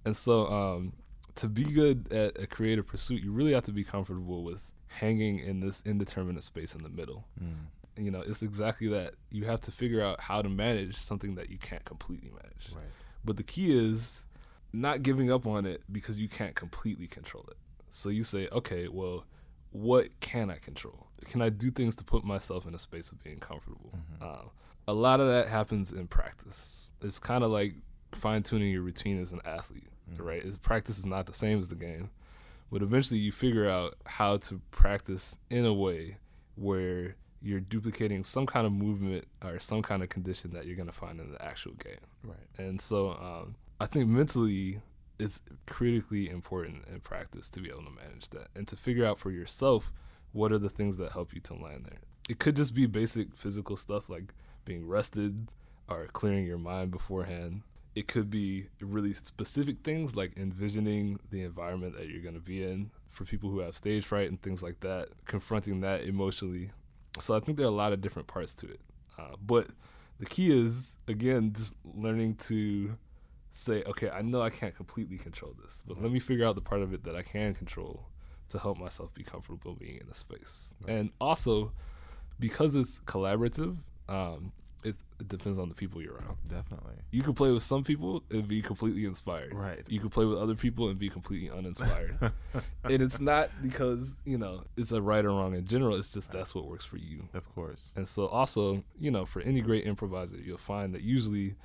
And 0.03 0.15
so, 0.15 0.47
um, 0.47 0.93
to 1.35 1.47
be 1.47 1.63
good 1.63 2.11
at 2.13 2.37
a 2.41 2.47
creative 2.47 2.85
pursuit, 2.87 3.23
you 3.23 3.31
really 3.31 3.53
have 3.53 3.63
to 3.63 3.71
be 3.73 3.83
comfortable 3.83 4.43
with 4.43 4.71
hanging 4.87 5.39
in 5.39 5.59
this 5.59 5.81
indeterminate 5.85 6.43
space 6.43 6.75
in 6.75 6.83
the 6.83 6.89
middle. 6.89 7.25
Mm. 7.41 7.65
You 7.97 8.11
know, 8.11 8.21
it's 8.21 8.41
exactly 8.41 8.87
that. 8.89 9.13
You 9.31 9.45
have 9.45 9.61
to 9.61 9.71
figure 9.71 10.03
out 10.03 10.19
how 10.21 10.41
to 10.41 10.49
manage 10.49 10.95
something 10.95 11.35
that 11.35 11.49
you 11.49 11.57
can't 11.57 11.85
completely 11.85 12.29
manage. 12.29 12.71
Right. 12.73 12.83
But 13.23 13.37
the 13.37 13.43
key 13.43 13.75
is 13.75 14.25
not 14.73 15.01
giving 15.03 15.31
up 15.31 15.47
on 15.47 15.65
it 15.65 15.81
because 15.91 16.17
you 16.17 16.27
can't 16.27 16.55
completely 16.55 17.07
control 17.07 17.45
it. 17.49 17.57
So 17.89 18.09
you 18.09 18.23
say, 18.23 18.49
okay, 18.51 18.87
well, 18.89 19.25
what 19.71 20.19
can 20.19 20.49
I 20.49 20.57
control? 20.57 21.07
Can 21.25 21.41
I 21.41 21.49
do 21.49 21.71
things 21.71 21.95
to 21.97 22.03
put 22.03 22.23
myself 22.23 22.65
in 22.67 22.75
a 22.75 22.79
space 22.79 23.11
of 23.11 23.23
being 23.23 23.39
comfortable? 23.39 23.93
Um, 24.21 24.49
a 24.87 24.93
lot 24.93 25.19
of 25.19 25.27
that 25.27 25.47
happens 25.47 25.91
in 25.91 26.07
practice. 26.07 26.93
It's 27.01 27.19
kind 27.19 27.43
of 27.43 27.51
like 27.51 27.73
fine 28.13 28.43
tuning 28.43 28.71
your 28.71 28.81
routine 28.81 29.21
as 29.21 29.31
an 29.31 29.41
athlete, 29.45 29.87
right? 30.17 30.43
It's, 30.45 30.57
practice 30.57 30.99
is 30.99 31.05
not 31.05 31.25
the 31.25 31.33
same 31.33 31.59
as 31.59 31.69
the 31.69 31.75
game, 31.75 32.09
but 32.71 32.81
eventually 32.81 33.19
you 33.19 33.31
figure 33.31 33.69
out 33.69 33.95
how 34.05 34.37
to 34.37 34.61
practice 34.71 35.37
in 35.49 35.65
a 35.65 35.73
way 35.73 36.17
where 36.55 37.15
you're 37.45 37.59
duplicating 37.59 38.23
some 38.23 38.45
kind 38.45 38.65
of 38.65 38.73
movement 38.73 39.25
or 39.43 39.59
some 39.59 39.83
kind 39.83 40.01
of 40.01 40.09
condition 40.09 40.51
that 40.53 40.65
you're 40.65 40.75
going 40.75 40.87
to 40.87 40.91
find 40.93 41.19
in 41.19 41.31
the 41.31 41.41
actual 41.43 41.73
game. 41.73 41.99
Right. 42.23 42.37
And 42.57 42.81
so 42.81 43.11
um, 43.11 43.55
I 43.79 43.85
think 43.85 44.07
mentally 44.07 44.81
it's 45.19 45.41
critically 45.67 46.27
important 46.27 46.85
in 46.91 46.99
practice 47.01 47.47
to 47.49 47.59
be 47.59 47.69
able 47.69 47.83
to 47.83 47.91
manage 47.91 48.29
that 48.29 48.47
and 48.55 48.67
to 48.67 48.75
figure 48.75 49.05
out 49.05 49.19
for 49.19 49.31
yourself 49.31 49.93
what 50.33 50.51
are 50.51 50.57
the 50.57 50.69
things 50.69 50.97
that 50.97 51.11
help 51.11 51.33
you 51.33 51.39
to 51.41 51.53
land 51.53 51.85
there. 51.85 51.99
It 52.27 52.39
could 52.39 52.55
just 52.55 52.73
be 52.73 52.87
basic 52.87 53.35
physical 53.35 53.77
stuff 53.77 54.09
like 54.09 54.33
being 54.65 54.87
rested 54.87 55.49
or 55.87 56.07
clearing 56.07 56.45
your 56.45 56.57
mind 56.57 56.91
beforehand. 56.91 57.61
It 57.93 58.07
could 58.07 58.29
be 58.29 58.67
really 58.81 59.13
specific 59.13 59.77
things 59.83 60.15
like 60.15 60.33
envisioning 60.35 61.19
the 61.29 61.43
environment 61.43 61.95
that 61.95 62.09
you're 62.09 62.23
going 62.23 62.33
to 62.33 62.41
be 62.41 62.63
in 62.63 62.89
for 63.09 63.23
people 63.23 63.49
who 63.49 63.59
have 63.59 63.77
stage 63.77 64.05
fright 64.05 64.29
and 64.29 64.41
things 64.41 64.61
like 64.61 64.81
that, 64.81 65.09
confronting 65.25 65.79
that 65.81 66.01
emotionally. 66.03 66.71
So 67.19 67.35
I 67.35 67.39
think 67.39 67.57
there 67.57 67.65
are 67.65 67.69
a 67.69 67.75
lot 67.75 67.93
of 67.93 68.01
different 68.01 68.27
parts 68.27 68.53
to 68.55 68.67
it. 68.67 68.79
Uh, 69.17 69.35
but 69.45 69.67
the 70.19 70.25
key 70.25 70.51
is, 70.51 70.95
again, 71.07 71.53
just 71.53 71.73
learning 71.83 72.35
to 72.35 72.97
say, 73.53 73.83
okay, 73.83 74.09
I 74.09 74.21
know 74.21 74.41
I 74.41 74.49
can't 74.49 74.75
completely 74.75 75.17
control 75.17 75.55
this, 75.63 75.83
but 75.87 76.01
let 76.01 76.11
me 76.11 76.19
figure 76.19 76.45
out 76.45 76.55
the 76.55 76.61
part 76.61 76.81
of 76.81 76.93
it 76.93 77.03
that 77.05 77.15
I 77.15 77.21
can 77.21 77.53
control 77.53 78.07
to 78.49 78.59
help 78.59 78.77
myself 78.77 79.13
be 79.13 79.23
comfortable 79.23 79.75
being 79.75 79.97
in 79.97 80.07
the 80.07 80.13
space. 80.13 80.75
Right. 80.81 80.97
And 80.97 81.09
also, 81.19 81.71
because 82.39 82.75
it's 82.75 82.99
collaborative, 83.05 83.77
um, 84.09 84.51
it, 85.19 85.27
depends 85.27 85.57
on 85.57 85.69
the 85.69 85.75
people 85.75 86.01
you're 86.01 86.13
around. 86.13 86.37
Definitely. 86.47 86.95
You 87.11 87.21
can 87.21 87.33
play 87.33 87.51
with 87.51 87.63
some 87.63 87.83
people 87.83 88.23
and 88.29 88.47
be 88.47 88.61
completely 88.61 89.05
inspired. 89.05 89.53
Right. 89.53 89.83
You 89.87 89.99
can 89.99 90.09
play 90.09 90.25
with 90.25 90.37
other 90.37 90.55
people 90.55 90.89
and 90.89 90.99
be 90.99 91.09
completely 91.09 91.49
uninspired. 91.49 92.17
and 92.83 93.01
it's 93.01 93.19
not 93.19 93.49
because, 93.61 94.15
you 94.25 94.37
know, 94.37 94.63
it's 94.77 94.91
a 94.91 95.01
right 95.01 95.23
or 95.23 95.29
wrong 95.29 95.55
in 95.55 95.65
general. 95.65 95.95
It's 95.95 96.09
just 96.09 96.31
that's 96.31 96.53
what 96.53 96.67
works 96.67 96.85
for 96.85 96.97
you. 96.97 97.27
Of 97.33 97.53
course. 97.53 97.91
And 97.95 98.07
so 98.07 98.27
also, 98.27 98.83
you 98.99 99.11
know, 99.11 99.25
for 99.25 99.41
any 99.41 99.61
great 99.61 99.85
improviser, 99.85 100.37
you'll 100.37 100.57
find 100.57 100.93
that 100.93 101.01
usually 101.01 101.55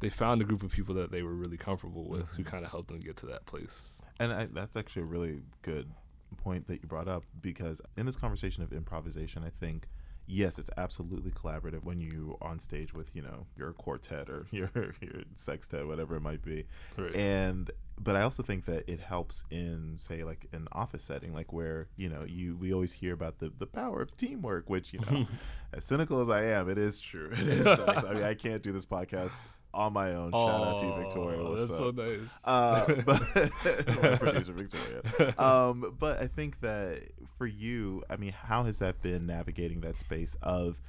they 0.00 0.08
found 0.08 0.40
a 0.40 0.44
group 0.44 0.62
of 0.62 0.70
people 0.70 0.94
that 0.96 1.10
they 1.10 1.22
were 1.22 1.34
really 1.34 1.56
comfortable 1.56 2.08
with 2.08 2.26
mm-hmm. 2.26 2.36
who 2.36 2.44
kind 2.44 2.64
of 2.64 2.70
helped 2.70 2.88
them 2.88 3.00
get 3.00 3.16
to 3.18 3.26
that 3.26 3.46
place. 3.46 4.00
And 4.18 4.32
I, 4.32 4.48
that's 4.52 4.76
actually 4.76 5.02
a 5.02 5.06
really 5.06 5.40
good 5.62 5.88
point 6.36 6.66
that 6.68 6.82
you 6.82 6.88
brought 6.88 7.08
up 7.08 7.24
because 7.40 7.80
in 7.96 8.06
this 8.06 8.16
conversation 8.16 8.62
of 8.62 8.72
improvisation, 8.72 9.44
I 9.44 9.50
think 9.50 9.88
yes, 10.30 10.58
it's 10.58 10.70
absolutely 10.76 11.30
collaborative 11.30 11.84
when 11.84 12.00
you 12.00 12.38
on 12.40 12.60
stage 12.60 12.94
with 12.94 13.14
you 13.14 13.22
know 13.22 13.46
your 13.56 13.72
quartet 13.72 14.30
or 14.30 14.46
your 14.50 14.70
your 14.74 15.22
sextet, 15.36 15.86
whatever 15.86 16.16
it 16.16 16.20
might 16.20 16.42
be, 16.42 16.66
right. 16.96 17.14
and 17.14 17.70
but 18.02 18.16
I 18.16 18.22
also 18.22 18.42
think 18.42 18.64
that 18.64 18.88
it 18.88 19.00
helps 19.00 19.44
in 19.50 19.96
say 19.98 20.24
like 20.24 20.46
an 20.52 20.68
office 20.72 21.04
setting, 21.04 21.34
like 21.34 21.52
where 21.52 21.88
you 21.96 22.08
know 22.08 22.24
you 22.24 22.56
we 22.56 22.72
always 22.72 22.92
hear 22.92 23.12
about 23.12 23.38
the 23.38 23.52
the 23.58 23.66
power 23.66 24.00
of 24.00 24.16
teamwork, 24.16 24.70
which 24.70 24.92
you 24.92 25.00
know, 25.00 25.26
as 25.72 25.84
cynical 25.84 26.20
as 26.20 26.30
I 26.30 26.44
am, 26.44 26.68
it 26.70 26.78
is 26.78 27.00
true. 27.00 27.30
It 27.40 27.48
is. 27.48 27.64
nice. 27.66 28.04
I 28.04 28.14
mean, 28.14 28.22
I 28.22 28.34
can't 28.34 28.62
do 28.62 28.72
this 28.72 28.86
podcast 28.86 29.38
on 29.72 29.92
my 29.92 30.12
own. 30.12 30.30
Oh, 30.32 30.46
Shout 30.46 30.66
out 30.68 30.78
to 30.78 30.86
you, 30.86 30.94
Victoria. 30.94 31.42
What's 31.42 31.68
that's 31.68 31.80
up? 31.80 31.96
so 31.96 32.02
nice. 32.02 32.38
Uh, 32.44 32.94
but 33.06 34.02
my 34.02 34.16
producer, 34.16 34.52
Victoria. 34.52 35.34
Um, 35.38 35.94
but 35.98 36.20
I 36.20 36.26
think 36.26 36.60
that 36.60 37.02
for 37.38 37.46
you, 37.46 38.02
I 38.10 38.16
mean, 38.16 38.32
how 38.32 38.64
has 38.64 38.78
that 38.80 39.02
been 39.02 39.26
navigating 39.26 39.80
that 39.82 39.98
space 39.98 40.36
of 40.42 40.80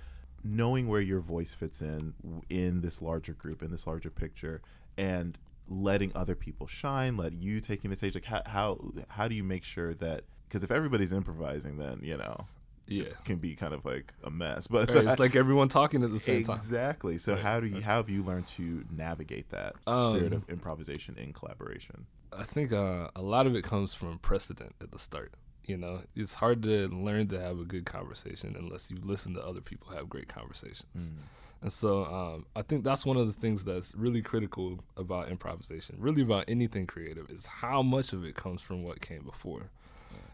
knowing 0.43 0.87
where 0.87 1.01
your 1.01 1.19
voice 1.19 1.53
fits 1.53 1.81
in 1.81 2.13
in 2.49 2.81
this 2.81 3.01
larger 3.01 3.33
group, 3.33 3.61
in 3.61 3.71
this 3.71 3.85
larger 3.85 4.09
picture, 4.09 4.61
and 4.97 5.37
letting 5.67 6.11
other 6.15 6.35
people 6.35 6.67
shine, 6.67 7.17
let 7.17 7.33
you 7.33 7.59
taking 7.59 7.89
the 7.89 7.95
stage? 7.95 8.15
Like, 8.15 8.25
how 8.25 8.41
how, 8.45 8.91
how 9.09 9.27
do 9.27 9.35
you 9.35 9.43
make 9.43 9.63
sure 9.63 9.93
that? 9.95 10.23
Because 10.47 10.63
if 10.63 10.71
everybody's 10.71 11.13
improvising, 11.13 11.77
then 11.77 12.01
you 12.03 12.17
know 12.17 12.45
yeah. 12.91 13.09
can 13.23 13.37
be 13.37 13.55
kind 13.55 13.73
of 13.73 13.85
like 13.85 14.13
a 14.23 14.29
mess. 14.29 14.67
But 14.67 14.93
right, 14.93 15.05
it's 15.05 15.19
like 15.19 15.35
everyone 15.35 15.69
talking 15.69 16.03
at 16.03 16.11
the 16.11 16.19
same 16.19 16.39
exactly. 16.39 16.55
time. 16.55 16.63
Exactly. 16.63 17.17
So 17.17 17.33
right. 17.33 17.41
how 17.41 17.59
do 17.59 17.67
you 17.67 17.81
how 17.81 17.97
have 17.97 18.09
you 18.09 18.23
learned 18.23 18.47
to 18.49 18.85
navigate 18.95 19.49
that 19.49 19.75
um, 19.87 20.15
spirit 20.15 20.33
of 20.33 20.49
improvisation 20.49 21.17
in 21.17 21.33
collaboration? 21.33 22.05
I 22.37 22.43
think 22.43 22.71
uh, 22.71 23.09
a 23.15 23.21
lot 23.21 23.47
of 23.47 23.55
it 23.55 23.63
comes 23.63 23.93
from 23.93 24.19
precedent 24.19 24.75
at 24.81 24.91
the 24.91 24.99
start. 24.99 25.33
You 25.65 25.77
know, 25.77 26.01
it's 26.15 26.33
hard 26.33 26.63
to 26.63 26.87
learn 26.87 27.27
to 27.27 27.39
have 27.39 27.59
a 27.59 27.65
good 27.65 27.85
conversation 27.85 28.55
unless 28.57 28.89
you 28.89 28.97
listen 29.01 29.33
to 29.35 29.45
other 29.45 29.61
people 29.61 29.93
have 29.93 30.09
great 30.09 30.27
conversations. 30.27 30.97
Mm. 30.97 31.17
And 31.61 31.71
so 31.71 32.05
um, 32.05 32.45
I 32.55 32.63
think 32.63 32.83
that's 32.83 33.05
one 33.05 33.17
of 33.17 33.27
the 33.27 33.33
things 33.33 33.63
that's 33.63 33.93
really 33.95 34.21
critical 34.21 34.83
about 34.97 35.29
improvisation, 35.29 35.95
really 35.99 36.23
about 36.23 36.45
anything 36.47 36.87
creative, 36.87 37.29
is 37.29 37.45
how 37.45 37.83
much 37.83 38.13
of 38.13 38.25
it 38.25 38.35
comes 38.35 38.61
from 38.61 38.83
what 38.83 39.01
came 39.01 39.23
before. 39.23 39.69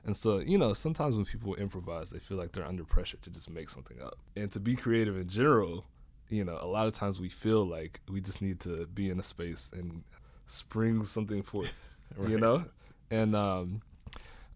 And 0.05 0.15
so, 0.15 0.39
you 0.39 0.57
know, 0.57 0.73
sometimes 0.73 1.15
when 1.15 1.25
people 1.25 1.55
improvise, 1.55 2.09
they 2.09 2.19
feel 2.19 2.37
like 2.37 2.53
they're 2.53 2.65
under 2.65 2.83
pressure 2.83 3.17
to 3.17 3.29
just 3.29 3.49
make 3.49 3.69
something 3.69 4.01
up. 4.01 4.17
And 4.35 4.51
to 4.53 4.59
be 4.59 4.75
creative 4.75 5.17
in 5.17 5.27
general, 5.27 5.85
you 6.29 6.45
know, 6.45 6.57
a 6.61 6.67
lot 6.67 6.87
of 6.87 6.93
times 6.93 7.19
we 7.19 7.29
feel 7.29 7.65
like 7.65 8.01
we 8.09 8.21
just 8.21 8.41
need 8.41 8.59
to 8.61 8.87
be 8.87 9.09
in 9.09 9.19
a 9.19 9.23
space 9.23 9.69
and 9.73 10.03
spring 10.45 11.03
something 11.03 11.41
forth, 11.43 11.89
right. 12.15 12.29
you 12.31 12.39
know? 12.39 12.65
And 13.11 13.35
um, 13.35 13.81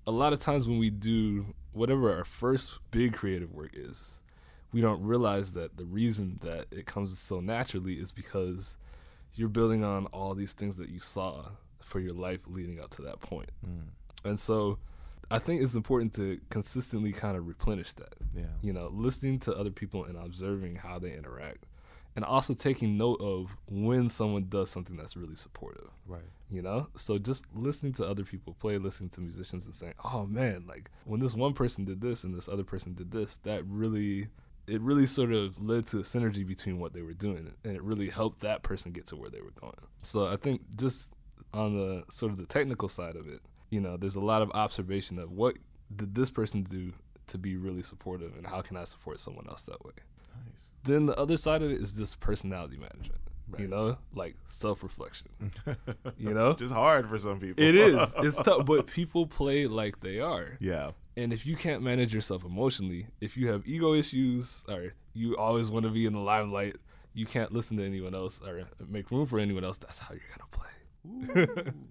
a 0.07 0.11
lot 0.11 0.33
of 0.33 0.39
times 0.39 0.67
when 0.67 0.79
we 0.79 0.89
do 0.89 1.53
whatever 1.73 2.15
our 2.15 2.25
first 2.25 2.79
big 2.91 3.13
creative 3.13 3.51
work 3.53 3.71
is, 3.73 4.21
we 4.73 4.81
don't 4.81 5.01
realize 5.03 5.53
that 5.53 5.77
the 5.77 5.85
reason 5.85 6.39
that 6.43 6.67
it 6.71 6.85
comes 6.85 7.17
so 7.17 7.39
naturally 7.39 7.95
is 7.95 8.11
because 8.11 8.77
you're 9.35 9.49
building 9.49 9.83
on 9.83 10.05
all 10.07 10.33
these 10.33 10.53
things 10.53 10.75
that 10.77 10.89
you 10.89 10.99
saw 10.99 11.49
for 11.81 11.99
your 11.99 12.13
life 12.13 12.41
leading 12.47 12.79
up 12.79 12.89
to 12.91 13.01
that 13.01 13.19
point. 13.19 13.51
Mm. 13.65 14.29
And 14.29 14.39
so, 14.39 14.77
I 15.31 15.39
think 15.39 15.61
it's 15.61 15.75
important 15.75 16.13
to 16.15 16.39
consistently 16.49 17.11
kind 17.11 17.37
of 17.37 17.47
replenish 17.47 17.93
that. 17.93 18.13
Yeah. 18.35 18.43
You 18.61 18.73
know, 18.73 18.89
listening 18.93 19.39
to 19.39 19.55
other 19.55 19.71
people 19.71 20.05
and 20.05 20.17
observing 20.17 20.75
how 20.75 20.99
they 20.99 21.13
interact. 21.13 21.65
And 22.13 22.25
also 22.25 22.53
taking 22.53 22.97
note 22.97 23.21
of 23.21 23.55
when 23.67 24.09
someone 24.09 24.47
does 24.49 24.69
something 24.69 24.97
that's 24.97 25.15
really 25.15 25.35
supportive. 25.35 25.89
Right. 26.05 26.21
You 26.49 26.61
know? 26.61 26.87
So 26.95 27.17
just 27.17 27.45
listening 27.53 27.93
to 27.93 28.05
other 28.05 28.25
people 28.25 28.53
play, 28.59 28.77
listening 28.77 29.11
to 29.11 29.21
musicians 29.21 29.65
and 29.65 29.73
saying, 29.73 29.93
Oh 30.03 30.25
man, 30.25 30.65
like 30.67 30.91
when 31.05 31.21
this 31.21 31.35
one 31.35 31.53
person 31.53 31.85
did 31.85 32.01
this 32.01 32.25
and 32.25 32.35
this 32.35 32.49
other 32.49 32.65
person 32.65 32.93
did 32.93 33.11
this, 33.11 33.37
that 33.43 33.63
really 33.65 34.27
it 34.67 34.81
really 34.81 35.05
sort 35.05 35.31
of 35.31 35.61
led 35.61 35.85
to 35.87 35.99
a 35.99 36.01
synergy 36.01 36.45
between 36.45 36.79
what 36.79 36.93
they 36.93 37.01
were 37.01 37.13
doing 37.13 37.51
and 37.63 37.75
it 37.75 37.81
really 37.81 38.09
helped 38.09 38.41
that 38.41 38.61
person 38.61 38.91
get 38.91 39.07
to 39.07 39.15
where 39.15 39.29
they 39.29 39.41
were 39.41 39.51
going. 39.59 39.73
So 40.01 40.27
I 40.27 40.35
think 40.35 40.61
just 40.75 41.09
on 41.53 41.77
the 41.77 42.03
sort 42.09 42.31
of 42.31 42.37
the 42.37 42.45
technical 42.45 42.87
side 42.87 43.15
of 43.15 43.27
it, 43.27 43.41
you 43.71 43.79
know, 43.79 43.97
there's 43.97 44.15
a 44.15 44.21
lot 44.21 44.43
of 44.43 44.51
observation 44.51 45.17
of 45.17 45.31
what 45.31 45.55
did 45.95 46.13
this 46.13 46.29
person 46.29 46.61
do 46.61 46.93
to 47.27 47.37
be 47.37 47.55
really 47.55 47.81
supportive 47.81 48.35
and 48.37 48.45
how 48.45 48.61
can 48.61 48.77
I 48.77 48.83
support 48.83 49.19
someone 49.19 49.47
else 49.49 49.63
that 49.63 49.83
way. 49.83 49.93
Nice. 50.45 50.65
Then 50.83 51.05
the 51.07 51.17
other 51.17 51.37
side 51.37 51.63
of 51.63 51.71
it 51.71 51.81
is 51.81 51.93
just 51.93 52.19
personality 52.19 52.77
management. 52.77 53.21
Right. 53.49 53.61
You 53.61 53.67
know, 53.67 53.97
like 54.13 54.35
self 54.47 54.83
reflection. 54.83 55.29
you 56.17 56.33
know, 56.33 56.53
just 56.53 56.73
hard 56.73 57.09
for 57.09 57.17
some 57.17 57.39
people. 57.39 57.61
it 57.63 57.75
is. 57.75 57.97
It's 58.19 58.37
tough, 58.37 58.65
but 58.65 58.87
people 58.87 59.27
play 59.27 59.67
like 59.67 59.99
they 59.99 60.19
are. 60.19 60.57
Yeah. 60.59 60.91
And 61.17 61.33
if 61.33 61.45
you 61.45 61.57
can't 61.57 61.81
manage 61.81 62.13
yourself 62.13 62.45
emotionally, 62.45 63.07
if 63.19 63.35
you 63.35 63.49
have 63.49 63.67
ego 63.67 63.93
issues, 63.93 64.63
or 64.69 64.93
you 65.13 65.35
always 65.35 65.69
want 65.69 65.83
to 65.83 65.91
be 65.91 66.05
in 66.05 66.13
the 66.13 66.19
limelight, 66.19 66.77
you 67.13 67.25
can't 67.25 67.51
listen 67.51 67.75
to 67.77 67.85
anyone 67.85 68.15
else 68.15 68.39
or 68.45 68.63
make 68.87 69.11
room 69.11 69.25
for 69.25 69.37
anyone 69.37 69.65
else. 69.65 69.77
That's 69.77 69.99
how 69.99 70.13
you're 70.13 70.21
gonna 70.37 71.55
play. 71.65 71.73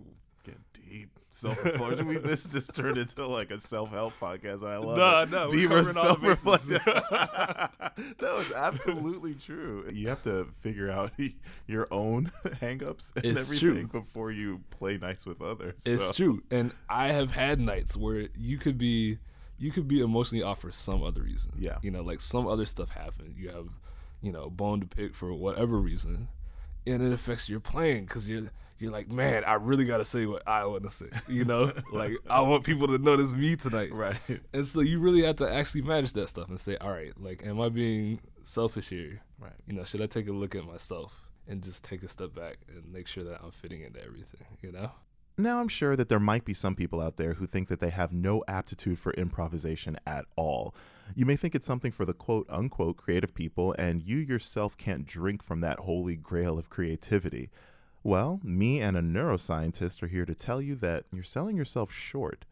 Deep 0.90 1.20
self 1.30 1.64
reflection. 1.64 2.08
we 2.08 2.18
this 2.18 2.42
just 2.52 2.74
turned 2.74 2.98
into 2.98 3.24
like 3.24 3.52
a 3.52 3.60
self 3.60 3.90
help 3.90 4.12
podcast. 4.20 4.64
I 4.64 4.76
love 4.78 4.96
no, 4.98 5.20
it. 5.20 5.30
No, 5.30 5.50
Beaver 5.52 5.84
self 5.84 6.20
reflection. 6.20 6.80
no, 6.84 8.38
it's 8.40 8.52
absolutely 8.52 9.34
true. 9.34 9.88
You 9.92 10.08
have 10.08 10.20
to 10.22 10.48
figure 10.58 10.90
out 10.90 11.12
your 11.68 11.86
own 11.92 12.32
hangups 12.60 13.14
and 13.14 13.24
it's 13.24 13.40
everything 13.40 13.88
true. 13.88 14.00
before 14.00 14.32
you 14.32 14.62
play 14.70 14.98
nice 14.98 15.24
with 15.24 15.40
others. 15.40 15.80
It's 15.86 16.06
so. 16.06 16.12
true, 16.12 16.42
and 16.50 16.72
I 16.88 17.12
have 17.12 17.30
had 17.30 17.60
nights 17.60 17.96
where 17.96 18.26
you 18.36 18.58
could 18.58 18.76
be 18.76 19.18
you 19.58 19.70
could 19.70 19.86
be 19.86 20.00
emotionally 20.00 20.42
off 20.42 20.60
for 20.60 20.72
some 20.72 21.04
other 21.04 21.22
reason. 21.22 21.52
Yeah, 21.56 21.78
you 21.82 21.92
know, 21.92 22.02
like 22.02 22.20
some 22.20 22.48
other 22.48 22.66
stuff 22.66 22.90
happened. 22.90 23.36
You 23.38 23.50
have 23.50 23.68
you 24.22 24.32
know 24.32 24.50
bone 24.50 24.80
to 24.80 24.86
pick 24.88 25.14
for 25.14 25.32
whatever 25.32 25.76
reason, 25.78 26.26
and 26.84 27.00
it 27.00 27.12
affects 27.12 27.48
your 27.48 27.60
playing 27.60 28.06
because 28.06 28.28
you're 28.28 28.50
you're 28.80 28.90
like, 28.90 29.12
man, 29.12 29.44
I 29.44 29.54
really 29.54 29.84
got 29.84 29.98
to 29.98 30.04
say 30.04 30.24
what 30.24 30.42
I 30.48 30.64
want 30.64 30.84
to 30.84 30.90
say. 30.90 31.08
You 31.28 31.44
know, 31.44 31.72
like 31.92 32.12
I 32.28 32.40
want 32.40 32.64
people 32.64 32.86
to 32.88 32.98
notice 32.98 33.32
me 33.32 33.54
tonight. 33.54 33.92
Right. 33.92 34.16
And 34.54 34.66
so 34.66 34.80
you 34.80 34.98
really 34.98 35.22
have 35.22 35.36
to 35.36 35.52
actually 35.52 35.82
manage 35.82 36.14
that 36.14 36.28
stuff 36.28 36.48
and 36.48 36.58
say, 36.58 36.76
all 36.78 36.90
right, 36.90 37.12
like, 37.20 37.44
am 37.46 37.60
I 37.60 37.68
being 37.68 38.20
selfish 38.42 38.88
here? 38.88 39.20
Right. 39.38 39.52
You 39.66 39.74
know, 39.74 39.84
should 39.84 40.00
I 40.00 40.06
take 40.06 40.28
a 40.28 40.32
look 40.32 40.54
at 40.54 40.64
myself 40.64 41.30
and 41.46 41.62
just 41.62 41.84
take 41.84 42.02
a 42.02 42.08
step 42.08 42.34
back 42.34 42.56
and 42.68 42.90
make 42.90 43.06
sure 43.06 43.22
that 43.24 43.40
I'm 43.44 43.50
fitting 43.50 43.82
into 43.82 44.02
everything? 44.02 44.46
You 44.62 44.72
know. 44.72 44.90
Now, 45.36 45.60
I'm 45.60 45.68
sure 45.68 45.96
that 45.96 46.10
there 46.10 46.20
might 46.20 46.44
be 46.44 46.52
some 46.52 46.74
people 46.74 47.00
out 47.00 47.16
there 47.16 47.34
who 47.34 47.46
think 47.46 47.68
that 47.68 47.80
they 47.80 47.88
have 47.88 48.12
no 48.12 48.44
aptitude 48.46 48.98
for 48.98 49.12
improvisation 49.12 49.96
at 50.06 50.26
all. 50.36 50.74
You 51.14 51.24
may 51.24 51.36
think 51.36 51.54
it's 51.54 51.66
something 51.66 51.92
for 51.92 52.04
the 52.04 52.12
quote 52.12 52.46
unquote 52.50 52.96
creative 52.96 53.34
people, 53.34 53.74
and 53.78 54.02
you 54.02 54.18
yourself 54.18 54.76
can't 54.76 55.06
drink 55.06 55.42
from 55.42 55.60
that 55.60 55.80
holy 55.80 56.16
grail 56.16 56.58
of 56.58 56.68
creativity. 56.68 57.50
Well, 58.02 58.40
me 58.42 58.80
and 58.80 58.96
a 58.96 59.02
neuroscientist 59.02 60.02
are 60.02 60.06
here 60.06 60.24
to 60.24 60.34
tell 60.34 60.62
you 60.62 60.74
that 60.76 61.04
you're 61.12 61.22
selling 61.22 61.56
yourself 61.56 61.92
short. 61.92 62.46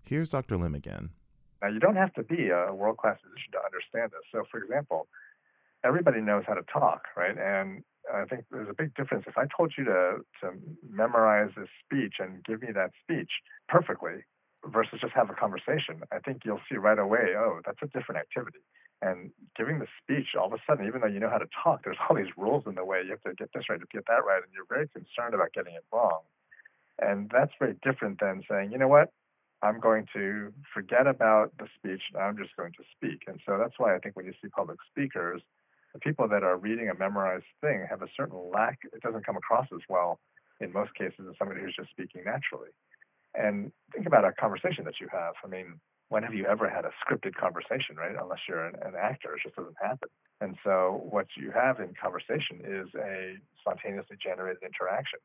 Here's 0.00 0.30
Dr. 0.30 0.56
Limb 0.56 0.76
again. 0.76 1.10
Now, 1.60 1.68
you 1.68 1.80
don't 1.80 1.96
have 1.96 2.12
to 2.14 2.22
be 2.22 2.50
a 2.50 2.72
world 2.72 2.98
class 2.98 3.18
musician 3.24 3.52
to 3.52 3.64
understand 3.64 4.12
this. 4.12 4.22
So, 4.30 4.44
for 4.48 4.62
example, 4.62 5.08
everybody 5.84 6.20
knows 6.20 6.44
how 6.46 6.54
to 6.54 6.62
talk, 6.72 7.06
right? 7.16 7.36
And 7.36 7.82
I 8.14 8.26
think 8.26 8.44
there's 8.52 8.68
a 8.68 8.74
big 8.74 8.94
difference. 8.94 9.24
If 9.26 9.36
I 9.36 9.46
told 9.56 9.72
you 9.76 9.84
to, 9.84 10.18
to 10.42 10.52
memorize 10.88 11.50
this 11.56 11.68
speech 11.84 12.14
and 12.20 12.44
give 12.44 12.62
me 12.62 12.68
that 12.72 12.90
speech 13.02 13.30
perfectly 13.68 14.22
versus 14.64 15.00
just 15.00 15.14
have 15.14 15.30
a 15.30 15.34
conversation, 15.34 16.02
I 16.12 16.20
think 16.20 16.42
you'll 16.44 16.60
see 16.70 16.76
right 16.76 16.98
away, 16.98 17.34
oh, 17.36 17.60
that's 17.66 17.78
a 17.82 17.86
different 17.86 18.20
activity. 18.20 18.58
And 19.02 19.32
giving 19.56 19.80
the 19.80 19.88
speech, 20.00 20.28
all 20.38 20.46
of 20.46 20.52
a 20.52 20.62
sudden, 20.64 20.86
even 20.86 21.00
though 21.00 21.08
you 21.08 21.18
know 21.18 21.28
how 21.28 21.38
to 21.38 21.48
talk, 21.62 21.82
there's 21.82 21.98
all 22.08 22.14
these 22.14 22.32
rules 22.36 22.64
in 22.66 22.76
the 22.76 22.84
way. 22.84 23.02
You 23.04 23.10
have 23.10 23.22
to 23.22 23.34
get 23.34 23.50
this 23.52 23.64
right, 23.68 23.80
to 23.80 23.86
get 23.92 24.06
that 24.06 24.24
right, 24.24 24.40
and 24.42 24.52
you're 24.54 24.68
very 24.68 24.88
concerned 24.88 25.34
about 25.34 25.52
getting 25.52 25.74
it 25.74 25.84
wrong. 25.92 26.20
And 27.00 27.28
that's 27.32 27.50
very 27.58 27.74
different 27.82 28.20
than 28.20 28.42
saying, 28.48 28.70
you 28.70 28.78
know 28.78 28.86
what, 28.86 29.10
I'm 29.62 29.80
going 29.80 30.06
to 30.12 30.52
forget 30.72 31.06
about 31.06 31.52
the 31.58 31.66
speech 31.78 32.02
and 32.12 32.22
I'm 32.22 32.36
just 32.36 32.54
going 32.56 32.72
to 32.72 32.84
speak. 32.96 33.24
And 33.26 33.40
so 33.46 33.58
that's 33.58 33.74
why 33.78 33.94
I 33.94 33.98
think 33.98 34.16
when 34.16 34.26
you 34.26 34.32
see 34.42 34.48
public 34.48 34.78
speakers, 34.90 35.42
the 35.94 36.00
people 36.00 36.28
that 36.28 36.42
are 36.42 36.56
reading 36.56 36.88
a 36.88 36.94
memorized 36.94 37.44
thing 37.60 37.86
have 37.88 38.02
a 38.02 38.08
certain 38.16 38.38
lack, 38.52 38.80
it 38.92 39.02
doesn't 39.02 39.26
come 39.26 39.36
across 39.36 39.66
as 39.72 39.80
well 39.88 40.18
in 40.60 40.72
most 40.72 40.94
cases 40.94 41.26
as 41.28 41.34
somebody 41.38 41.60
who's 41.60 41.74
just 41.76 41.90
speaking 41.90 42.22
naturally. 42.24 42.70
And 43.34 43.72
think 43.94 44.06
about 44.06 44.24
a 44.24 44.32
conversation 44.32 44.84
that 44.84 45.00
you 45.00 45.08
have. 45.12 45.34
I 45.44 45.48
mean, 45.48 45.80
when 46.12 46.22
have 46.22 46.34
you 46.34 46.44
ever 46.44 46.68
had 46.68 46.84
a 46.84 46.92
scripted 47.00 47.34
conversation, 47.34 47.96
right? 47.96 48.14
Unless 48.20 48.40
you're 48.46 48.66
an, 48.66 48.74
an 48.82 48.92
actor, 49.00 49.34
it 49.34 49.40
just 49.42 49.56
doesn't 49.56 49.80
happen. 49.80 50.10
And 50.42 50.58
so 50.62 51.00
what 51.08 51.26
you 51.38 51.50
have 51.52 51.80
in 51.80 51.94
conversation 51.96 52.60
is 52.60 52.88
a 52.94 53.40
spontaneously 53.58 54.18
generated 54.22 54.62
interaction. 54.62 55.20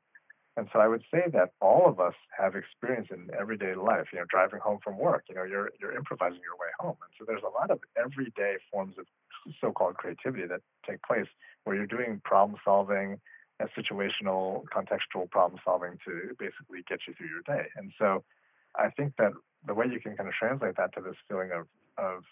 And 0.56 0.70
so 0.72 0.80
I 0.80 0.88
would 0.88 1.04
say 1.14 1.24
that 1.34 1.52
all 1.60 1.88
of 1.88 2.00
us 2.00 2.16
have 2.40 2.56
experience 2.56 3.10
in 3.12 3.28
everyday 3.38 3.76
life, 3.76 4.08
you 4.14 4.20
know, 4.20 4.26
driving 4.30 4.62
home 4.62 4.80
from 4.82 4.98
work, 4.98 5.26
you 5.28 5.36
know, 5.36 5.44
you're, 5.44 5.72
you're 5.78 5.92
improvising 5.92 6.40
your 6.40 6.56
way 6.56 6.72
home. 6.80 6.96
And 7.04 7.12
so 7.20 7.26
there's 7.28 7.44
a 7.44 7.52
lot 7.52 7.70
of 7.70 7.80
everyday 8.00 8.56
forms 8.72 8.96
of 8.98 9.06
so-called 9.60 9.96
creativity 9.98 10.48
that 10.48 10.62
take 10.90 11.04
place 11.04 11.28
where 11.66 11.76
you're 11.76 11.86
doing 11.86 12.22
problem 12.24 12.58
solving 12.64 13.20
and 13.60 13.70
situational 13.76 14.64
contextual 14.74 15.30
problem 15.30 15.60
solving 15.66 16.00
to 16.06 16.34
basically 16.40 16.80
get 16.88 17.00
you 17.08 17.14
through 17.14 17.28
your 17.28 17.44
day. 17.46 17.68
And 17.76 17.92
so 18.00 18.24
I 18.78 18.90
think 18.92 19.14
that 19.18 19.32
the 19.66 19.74
way 19.74 19.86
you 19.92 20.00
can 20.00 20.16
kind 20.16 20.30
of 20.30 20.36
translate 20.36 20.78
that 20.78 20.94
to 20.94 21.02
this 21.02 21.16
feeling 21.28 21.52
of, 21.52 21.68
of 21.98 22.24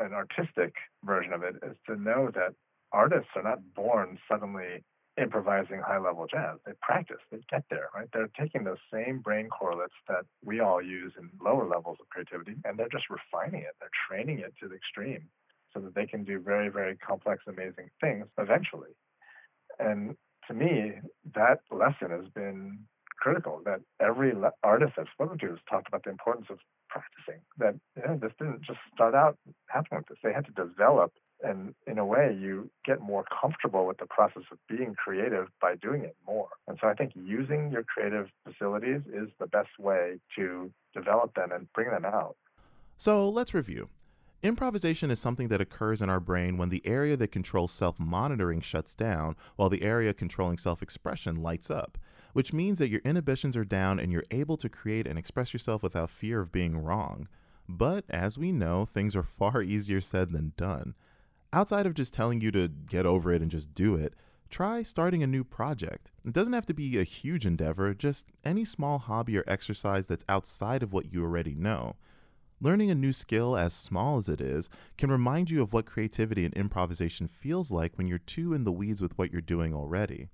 an 0.00 0.12
artistic 0.12 0.74
version 1.04 1.32
of 1.32 1.42
it 1.42 1.56
is 1.62 1.76
to 1.86 1.96
know 1.96 2.30
that 2.34 2.54
artists 2.92 3.30
are 3.36 3.42
not 3.42 3.58
born 3.74 4.18
suddenly 4.28 4.82
improvising 5.20 5.80
high 5.80 5.98
level 5.98 6.26
jazz. 6.26 6.58
They 6.66 6.72
practice, 6.82 7.18
they 7.30 7.38
get 7.50 7.64
there, 7.70 7.88
right? 7.94 8.08
They're 8.12 8.30
taking 8.38 8.64
those 8.64 8.78
same 8.92 9.20
brain 9.20 9.48
correlates 9.48 9.94
that 10.08 10.24
we 10.44 10.60
all 10.60 10.82
use 10.82 11.12
in 11.18 11.30
lower 11.42 11.66
levels 11.66 11.98
of 12.00 12.08
creativity 12.08 12.56
and 12.64 12.78
they're 12.78 12.88
just 12.88 13.04
refining 13.10 13.60
it. 13.60 13.74
They're 13.78 13.90
training 14.08 14.40
it 14.40 14.54
to 14.60 14.68
the 14.68 14.74
extreme 14.74 15.28
so 15.72 15.80
that 15.80 15.94
they 15.94 16.06
can 16.06 16.24
do 16.24 16.40
very, 16.40 16.68
very 16.68 16.96
complex, 16.96 17.44
amazing 17.46 17.90
things 18.00 18.26
eventually. 18.38 18.90
And 19.78 20.16
to 20.48 20.54
me, 20.54 20.94
that 21.34 21.60
lesson 21.70 22.10
has 22.10 22.28
been 22.34 22.80
critical 23.16 23.60
that 23.64 23.80
every 24.00 24.32
artist 24.62 24.92
I've 24.98 25.06
spoken 25.12 25.38
to 25.38 25.48
has 25.48 25.58
talked 25.68 25.88
about 25.88 26.04
the 26.04 26.10
importance 26.10 26.46
of 26.50 26.58
practicing. 26.88 27.40
That 27.58 27.74
you 27.96 28.02
know, 28.06 28.18
this 28.20 28.32
didn't 28.38 28.62
just 28.62 28.78
start 28.94 29.14
out 29.14 29.36
happening 29.68 29.98
with 29.98 30.08
this. 30.08 30.18
They 30.22 30.32
had 30.32 30.46
to 30.46 30.52
develop 30.52 31.12
and 31.42 31.74
in 31.86 31.98
a 31.98 32.06
way 32.06 32.36
you 32.38 32.70
get 32.84 33.00
more 33.00 33.24
comfortable 33.40 33.86
with 33.86 33.98
the 33.98 34.06
process 34.06 34.44
of 34.50 34.58
being 34.68 34.94
creative 34.94 35.48
by 35.60 35.74
doing 35.76 36.02
it 36.02 36.16
more 36.26 36.48
and 36.68 36.78
so 36.80 36.86
i 36.88 36.94
think 36.94 37.12
using 37.14 37.70
your 37.70 37.82
creative 37.82 38.28
facilities 38.44 39.00
is 39.12 39.28
the 39.40 39.46
best 39.46 39.68
way 39.78 40.18
to 40.36 40.70
develop 40.94 41.34
them 41.34 41.50
and 41.52 41.70
bring 41.72 41.90
them 41.90 42.04
out 42.04 42.36
so 42.96 43.28
let's 43.28 43.52
review 43.52 43.88
Improvisation 44.44 45.10
is 45.10 45.18
something 45.18 45.48
that 45.48 45.62
occurs 45.62 46.02
in 46.02 46.10
our 46.10 46.20
brain 46.20 46.58
when 46.58 46.68
the 46.68 46.82
area 46.84 47.16
that 47.16 47.32
controls 47.32 47.72
self 47.72 47.98
monitoring 47.98 48.60
shuts 48.60 48.94
down 48.94 49.36
while 49.56 49.70
the 49.70 49.82
area 49.82 50.12
controlling 50.12 50.58
self 50.58 50.82
expression 50.82 51.36
lights 51.42 51.70
up, 51.70 51.96
which 52.34 52.52
means 52.52 52.78
that 52.80 52.90
your 52.90 53.00
inhibitions 53.04 53.56
are 53.56 53.64
down 53.64 53.98
and 53.98 54.12
you're 54.12 54.24
able 54.30 54.58
to 54.58 54.68
create 54.68 55.06
and 55.06 55.18
express 55.18 55.54
yourself 55.54 55.82
without 55.82 56.10
fear 56.10 56.40
of 56.40 56.52
being 56.52 56.76
wrong. 56.76 57.28
But 57.66 58.04
as 58.10 58.36
we 58.36 58.52
know, 58.52 58.84
things 58.84 59.16
are 59.16 59.22
far 59.38 59.62
easier 59.62 60.02
said 60.02 60.30
than 60.30 60.52
done. 60.58 60.94
Outside 61.52 61.86
of 61.86 61.94
just 61.94 62.12
telling 62.12 62.40
you 62.40 62.50
to 62.50 62.68
get 62.68 63.06
over 63.06 63.32
it 63.32 63.40
and 63.40 63.50
just 63.50 63.72
do 63.72 63.94
it, 63.94 64.14
try 64.50 64.82
starting 64.82 65.22
a 65.22 65.28
new 65.28 65.44
project. 65.44 66.10
It 66.24 66.32
doesn't 66.32 66.52
have 66.52 66.66
to 66.66 66.74
be 66.74 66.98
a 66.98 67.04
huge 67.04 67.46
endeavor, 67.46 67.94
just 67.94 68.26
any 68.44 68.64
small 68.64 68.98
hobby 68.98 69.38
or 69.38 69.44
exercise 69.46 70.08
that's 70.08 70.24
outside 70.28 70.82
of 70.82 70.92
what 70.92 71.12
you 71.12 71.22
already 71.22 71.54
know. 71.54 71.94
Learning 72.60 72.90
a 72.90 72.94
new 72.96 73.12
skill, 73.12 73.56
as 73.56 73.74
small 73.74 74.18
as 74.18 74.28
it 74.28 74.40
is, 74.40 74.68
can 74.98 75.10
remind 75.10 75.50
you 75.50 75.62
of 75.62 75.72
what 75.72 75.86
creativity 75.86 76.44
and 76.44 76.54
improvisation 76.54 77.28
feels 77.28 77.70
like 77.70 77.96
when 77.96 78.08
you're 78.08 78.18
too 78.18 78.52
in 78.54 78.64
the 78.64 78.72
weeds 78.72 79.00
with 79.00 79.16
what 79.16 79.30
you're 79.30 79.40
doing 79.40 79.72
already. 79.72 80.28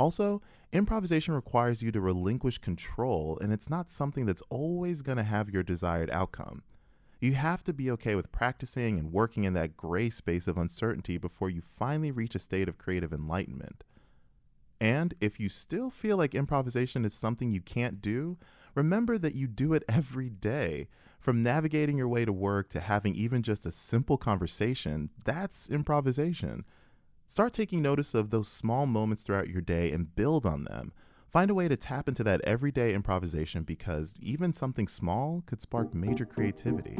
Also, 0.00 0.40
improvisation 0.72 1.34
requires 1.34 1.82
you 1.82 1.92
to 1.92 2.00
relinquish 2.00 2.56
control, 2.56 3.38
and 3.42 3.52
it's 3.52 3.68
not 3.68 3.90
something 3.90 4.24
that's 4.24 4.42
always 4.48 5.02
going 5.02 5.18
to 5.18 5.22
have 5.22 5.50
your 5.50 5.62
desired 5.62 6.10
outcome. 6.10 6.62
You 7.20 7.34
have 7.34 7.62
to 7.64 7.74
be 7.74 7.90
okay 7.90 8.14
with 8.14 8.32
practicing 8.32 8.98
and 8.98 9.12
working 9.12 9.44
in 9.44 9.52
that 9.52 9.76
gray 9.76 10.08
space 10.08 10.48
of 10.48 10.56
uncertainty 10.56 11.18
before 11.18 11.50
you 11.50 11.60
finally 11.60 12.10
reach 12.10 12.34
a 12.34 12.38
state 12.38 12.66
of 12.66 12.78
creative 12.78 13.12
enlightenment. 13.12 13.84
And 14.80 15.12
if 15.20 15.38
you 15.38 15.50
still 15.50 15.90
feel 15.90 16.16
like 16.16 16.34
improvisation 16.34 17.04
is 17.04 17.12
something 17.12 17.52
you 17.52 17.60
can't 17.60 18.00
do, 18.00 18.38
remember 18.74 19.18
that 19.18 19.34
you 19.34 19.46
do 19.46 19.74
it 19.74 19.84
every 19.88 20.30
day. 20.30 20.88
From 21.18 21.42
navigating 21.42 21.98
your 21.98 22.08
way 22.08 22.24
to 22.24 22.32
work 22.32 22.70
to 22.70 22.80
having 22.80 23.14
even 23.14 23.42
just 23.42 23.66
a 23.66 23.70
simple 23.70 24.16
conversation, 24.16 25.10
that's 25.26 25.68
improvisation. 25.68 26.64
Start 27.30 27.52
taking 27.52 27.80
notice 27.80 28.12
of 28.12 28.30
those 28.30 28.48
small 28.48 28.86
moments 28.86 29.22
throughout 29.22 29.48
your 29.48 29.60
day 29.60 29.92
and 29.92 30.16
build 30.16 30.44
on 30.44 30.64
them. 30.64 30.92
Find 31.30 31.48
a 31.48 31.54
way 31.54 31.68
to 31.68 31.76
tap 31.76 32.08
into 32.08 32.24
that 32.24 32.40
everyday 32.42 32.92
improvisation 32.92 33.62
because 33.62 34.16
even 34.20 34.52
something 34.52 34.88
small 34.88 35.44
could 35.46 35.62
spark 35.62 35.94
major 35.94 36.24
creativity. 36.24 36.98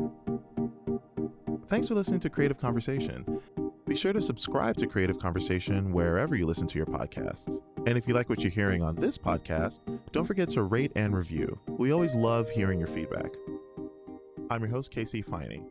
Thanks 1.66 1.88
for 1.88 1.96
listening 1.96 2.20
to 2.20 2.30
Creative 2.30 2.56
Conversation. 2.56 3.40
Be 3.88 3.96
sure 3.96 4.12
to 4.12 4.22
subscribe 4.22 4.76
to 4.76 4.86
Creative 4.86 5.18
Conversation 5.18 5.90
wherever 5.92 6.36
you 6.36 6.46
listen 6.46 6.68
to 6.68 6.78
your 6.78 6.86
podcasts. 6.86 7.60
And 7.84 7.98
if 7.98 8.06
you 8.06 8.14
like 8.14 8.28
what 8.28 8.44
you're 8.44 8.52
hearing 8.52 8.84
on 8.84 8.94
this 8.94 9.18
podcast, 9.18 9.80
don't 10.12 10.26
forget 10.26 10.48
to 10.50 10.62
rate 10.62 10.92
and 10.94 11.16
review. 11.16 11.58
We 11.66 11.90
always 11.90 12.14
love 12.14 12.48
hearing 12.48 12.78
your 12.78 12.86
feedback. 12.86 13.32
I'm 14.48 14.60
your 14.60 14.70
host, 14.70 14.92
Casey 14.92 15.24
Finey. 15.24 15.64